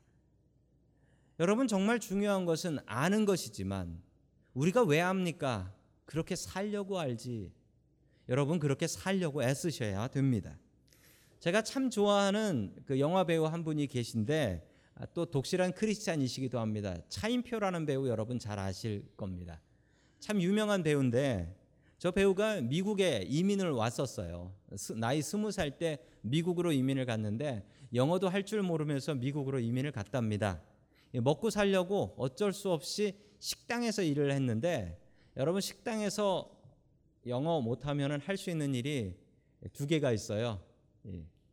여러분 1.40 1.68
정말 1.68 2.00
중요한 2.00 2.46
것은 2.46 2.80
아는 2.86 3.26
것이지만 3.26 4.02
우리가 4.54 4.84
왜 4.84 5.00
압니까? 5.02 5.74
그렇게 6.06 6.36
살려고 6.36 7.00
알지. 7.00 7.52
여러분 8.30 8.60
그렇게 8.60 8.88
살려고 8.88 9.44
애쓰셔야 9.44 10.08
됩니다. 10.10 10.58
제가 11.40 11.64
참 11.64 11.90
좋아하는 11.90 12.76
그 12.86 13.00
영화 13.00 13.24
배우 13.24 13.46
한 13.46 13.64
분이 13.64 13.88
계신데 13.88 14.68
아, 14.96 15.06
또 15.14 15.26
독실한 15.26 15.74
크리스찬이시기도 15.74 16.60
합니다. 16.60 16.96
차인표라는 17.10 17.86
배우 17.86 18.08
여러분 18.08 18.38
잘 18.40 18.60
아실 18.60 19.06
겁니다. 19.18 19.62
참 20.20 20.42
유명한 20.42 20.84
배우인데 20.84 21.58
저 21.98 22.12
배우가 22.12 22.62
미국에 22.62 23.26
이민을 23.28 23.72
왔었어요. 23.72 24.54
나이 24.98 25.22
스무 25.22 25.52
살 25.52 25.78
때 25.78 25.98
미국으로 26.22 26.72
이민을 26.72 27.06
갔는데 27.06 27.66
영어도 27.94 28.30
할 28.30 28.44
줄 28.44 28.62
모르면서 28.62 29.16
미국으로 29.16 29.60
이민을 29.60 29.92
갔답니다. 29.92 30.62
먹고 31.14 31.50
살려고 31.50 32.14
어쩔 32.18 32.54
수 32.54 32.72
없이 32.72 33.16
식당에서 33.42 34.04
일을 34.04 34.32
했는데 34.32 35.02
여러분 35.36 35.62
식당에서 35.62 36.56
영어 37.26 37.60
못하면 37.60 38.22
할수 38.22 38.52
있는 38.52 38.76
일이 38.76 39.16
두 39.74 39.88
개가 39.88 40.12
있어요. 40.12 40.62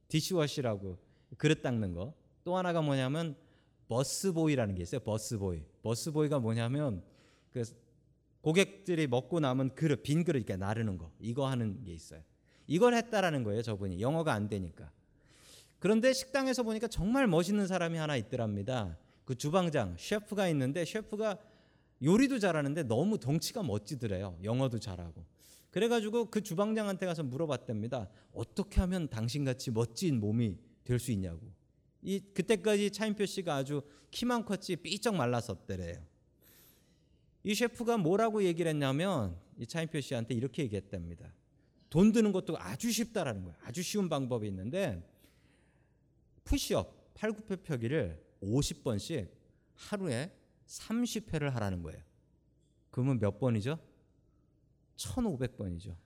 dishwash라고 0.08 0.98
그릇 1.38 1.62
닦는 1.62 1.94
거. 1.94 2.14
또 2.44 2.56
하나가 2.56 2.82
뭐냐면 2.82 3.36
busboy라는 3.88 4.74
게 4.74 4.82
있어요. 4.82 5.00
busboy. 5.00 5.62
busboy가 5.82 6.40
뭐냐면 6.40 7.02
그 7.52 7.62
고객들이 8.42 9.06
먹고 9.06 9.40
남은 9.40 9.74
그릇 9.74 10.02
빈 10.02 10.24
그릇 10.24 10.40
이렇게 10.40 10.56
나르는 10.56 10.98
거 10.98 11.10
이거 11.18 11.48
하는 11.48 11.82
게 11.84 11.92
있어요. 11.92 12.22
이걸 12.66 12.94
했다라는 12.94 13.44
거예요. 13.44 13.62
저분이 13.62 14.02
영어가 14.02 14.34
안 14.34 14.50
되니까. 14.50 14.92
그런데 15.78 16.12
식당에서 16.12 16.64
보니까 16.64 16.86
정말 16.88 17.26
멋있는 17.26 17.66
사람이 17.66 17.96
하나 17.96 18.16
있더랍니다. 18.16 18.98
그 19.24 19.34
주방장 19.34 19.96
셰프가 19.98 20.48
있는데 20.48 20.84
셰프가 20.84 21.38
요리도 22.02 22.38
잘하는데 22.38 22.84
너무 22.84 23.18
덩치가 23.18 23.62
멋지더래요. 23.62 24.38
영어도 24.42 24.78
잘하고. 24.78 25.24
그래가지고 25.70 26.26
그 26.26 26.40
주방장한테 26.42 27.06
가서 27.06 27.22
물어봤답니다. 27.22 28.08
어떻게 28.32 28.80
하면 28.80 29.08
당신같이 29.08 29.70
멋진 29.70 30.20
몸이 30.20 30.58
될 30.84 30.98
수 30.98 31.12
있냐고. 31.12 31.52
이 32.00 32.20
그때까지 32.32 32.90
차인표 32.90 33.26
씨가 33.26 33.56
아주 33.56 33.82
키만 34.10 34.44
컸지 34.44 34.76
삐쩍 34.76 35.16
말랐었대래요. 35.16 36.02
이 37.42 37.54
셰프가 37.54 37.98
뭐라고 37.98 38.42
얘기를 38.42 38.70
했냐면 38.70 39.36
이 39.58 39.66
차인표 39.66 40.00
씨한테 40.00 40.34
이렇게 40.34 40.62
얘기했답니다. 40.62 41.32
돈 41.90 42.12
드는 42.12 42.32
것도 42.32 42.58
아주 42.58 42.90
쉽다라는 42.90 43.42
거예요. 43.44 43.56
아주 43.62 43.82
쉬운 43.82 44.08
방법이 44.08 44.46
있는데 44.48 45.02
푸시업 46.44 47.12
팔굽혀펴기를 47.14 48.22
50번씩 48.42 49.28
하루에 49.74 50.30
30회를 50.68 51.50
하라는 51.50 51.82
거예요. 51.82 52.00
그러면 52.90 53.18
몇 53.18 53.38
번이죠? 53.38 53.78
1500번이죠. 54.96 55.96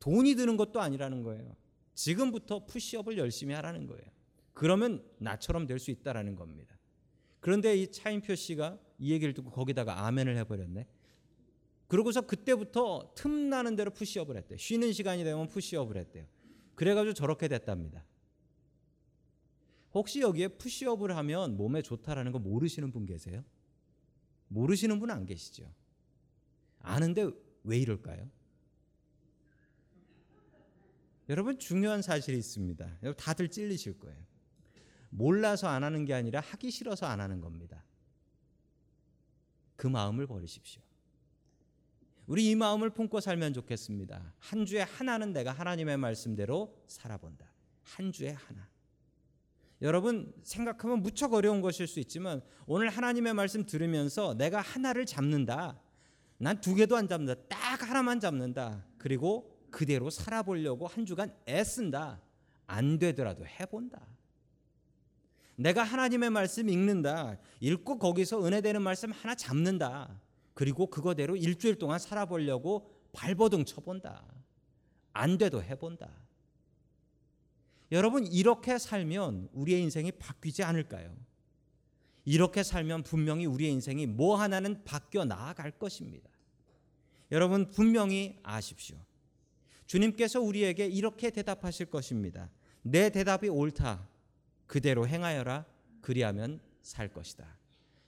돈이 0.00 0.34
드는 0.34 0.56
것도 0.56 0.80
아니라는 0.80 1.22
거예요. 1.22 1.54
지금부터 1.94 2.64
푸시업을 2.66 3.18
열심히 3.18 3.54
하라는 3.54 3.86
거예요. 3.86 4.04
그러면 4.52 5.04
나처럼 5.18 5.66
될 5.66 5.78
수 5.78 5.90
있다라는 5.90 6.36
겁니다. 6.36 6.76
그런데 7.40 7.76
이 7.76 7.90
차인표 7.90 8.34
씨가 8.34 8.78
이 8.98 9.12
얘기를 9.12 9.34
듣고 9.34 9.50
거기다가 9.50 10.06
아멘을 10.06 10.36
해버렸네. 10.38 10.86
그러고서 11.88 12.22
그때부터 12.22 13.12
틈나는 13.16 13.76
대로 13.76 13.90
푸시업을 13.90 14.36
했대요. 14.36 14.56
쉬는 14.58 14.92
시간이 14.92 15.24
되면 15.24 15.48
푸시업을 15.48 15.96
했대요. 15.96 16.26
그래가지고 16.74 17.14
저렇게 17.14 17.48
됐답니다. 17.48 18.04
혹시 19.94 20.20
여기에 20.20 20.48
푸시업을 20.48 21.16
하면 21.16 21.56
몸에 21.56 21.82
좋다라는 21.82 22.32
거 22.32 22.38
모르시는 22.38 22.92
분 22.92 23.06
계세요? 23.06 23.44
모르시는 24.48 24.98
분 25.00 25.10
안 25.10 25.26
계시죠? 25.26 25.72
아는데 26.80 27.30
왜 27.64 27.78
이럴까요? 27.78 28.28
여러분 31.28 31.58
중요한 31.58 32.02
사실이 32.02 32.36
있습니다. 32.36 32.98
여러분 33.02 33.16
다들 33.16 33.48
찔리실 33.48 33.98
거예요. 33.98 34.18
몰라서 35.10 35.68
안 35.68 35.84
하는 35.84 36.04
게 36.04 36.14
아니라 36.14 36.40
하기 36.40 36.70
싫어서 36.70 37.06
안 37.06 37.20
하는 37.20 37.40
겁니다. 37.40 37.84
그 39.76 39.86
마음을 39.86 40.26
버리십시오. 40.26 40.82
우리 42.26 42.50
이 42.50 42.54
마음을 42.54 42.90
품고 42.90 43.20
살면 43.20 43.52
좋겠습니다. 43.52 44.34
한 44.38 44.64
주에 44.64 44.80
하나는 44.82 45.32
내가 45.32 45.52
하나님의 45.52 45.96
말씀대로 45.98 46.82
살아본다. 46.86 47.52
한 47.82 48.12
주에 48.12 48.30
하나. 48.30 48.68
여러분 49.82 50.32
생각하면 50.44 51.02
무척 51.02 51.34
어려운 51.34 51.60
것일 51.60 51.88
수 51.88 51.98
있지만 52.00 52.40
오늘 52.66 52.88
하나님의 52.88 53.34
말씀 53.34 53.66
들으면서 53.66 54.34
내가 54.34 54.60
하나를 54.60 55.04
잡는다. 55.06 55.80
난 56.38 56.60
두 56.60 56.74
개도 56.74 56.96
안 56.96 57.08
잡는다. 57.08 57.40
딱 57.48 57.88
하나만 57.88 58.20
잡는다. 58.20 58.84
그리고 58.98 59.52
그대로 59.70 60.08
살아보려고 60.08 60.86
한 60.86 61.04
주간 61.04 61.34
애쓴다. 61.48 62.20
안 62.66 62.98
되더라도 62.98 63.44
해본다. 63.44 64.00
내가 65.56 65.82
하나님의 65.82 66.30
말씀 66.30 66.68
읽는다. 66.68 67.38
읽고 67.60 67.98
거기서 67.98 68.44
은혜 68.44 68.60
되는 68.60 68.82
말씀 68.82 69.10
하나 69.10 69.34
잡는다. 69.34 70.20
그리고 70.54 70.86
그거대로 70.86 71.36
일주일 71.36 71.76
동안 71.76 71.98
살아보려고 71.98 72.90
발버둥 73.12 73.64
쳐본다. 73.64 74.24
안 75.12 75.38
돼도 75.38 75.62
해본다. 75.62 76.08
여러분 77.92 78.26
이렇게 78.26 78.78
살면 78.78 79.50
우리의 79.52 79.82
인생이 79.82 80.12
바뀌지 80.12 80.62
않을까요? 80.62 81.14
이렇게 82.24 82.62
살면 82.62 83.02
분명히 83.02 83.44
우리의 83.44 83.70
인생이 83.72 84.06
뭐 84.06 84.36
하나는 84.36 84.82
바뀌어 84.84 85.26
나아갈 85.26 85.70
것입니다. 85.72 86.30
여러분 87.30 87.70
분명히 87.70 88.38
아십시오. 88.42 88.96
주님께서 89.86 90.40
우리에게 90.40 90.86
이렇게 90.86 91.30
대답하실 91.30 91.86
것입니다. 91.86 92.50
내 92.80 93.10
대답이 93.10 93.48
옳다. 93.48 94.08
그대로 94.66 95.06
행하여라. 95.06 95.66
그리하면 96.00 96.60
살 96.80 97.12
것이다. 97.12 97.46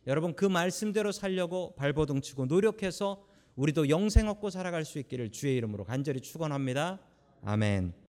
여러분 0.06 0.34
그 0.34 0.46
말씀대로 0.46 1.12
살려고 1.12 1.74
발버둥 1.76 2.22
치고 2.22 2.46
노력해서 2.46 3.26
우리도 3.56 3.90
영생 3.90 4.28
얻고 4.28 4.48
살아갈 4.48 4.84
수 4.84 4.98
있기를 4.98 5.30
주의 5.30 5.56
이름으로 5.56 5.84
간절히 5.84 6.20
축원합니다. 6.20 7.00
아멘. 7.42 8.03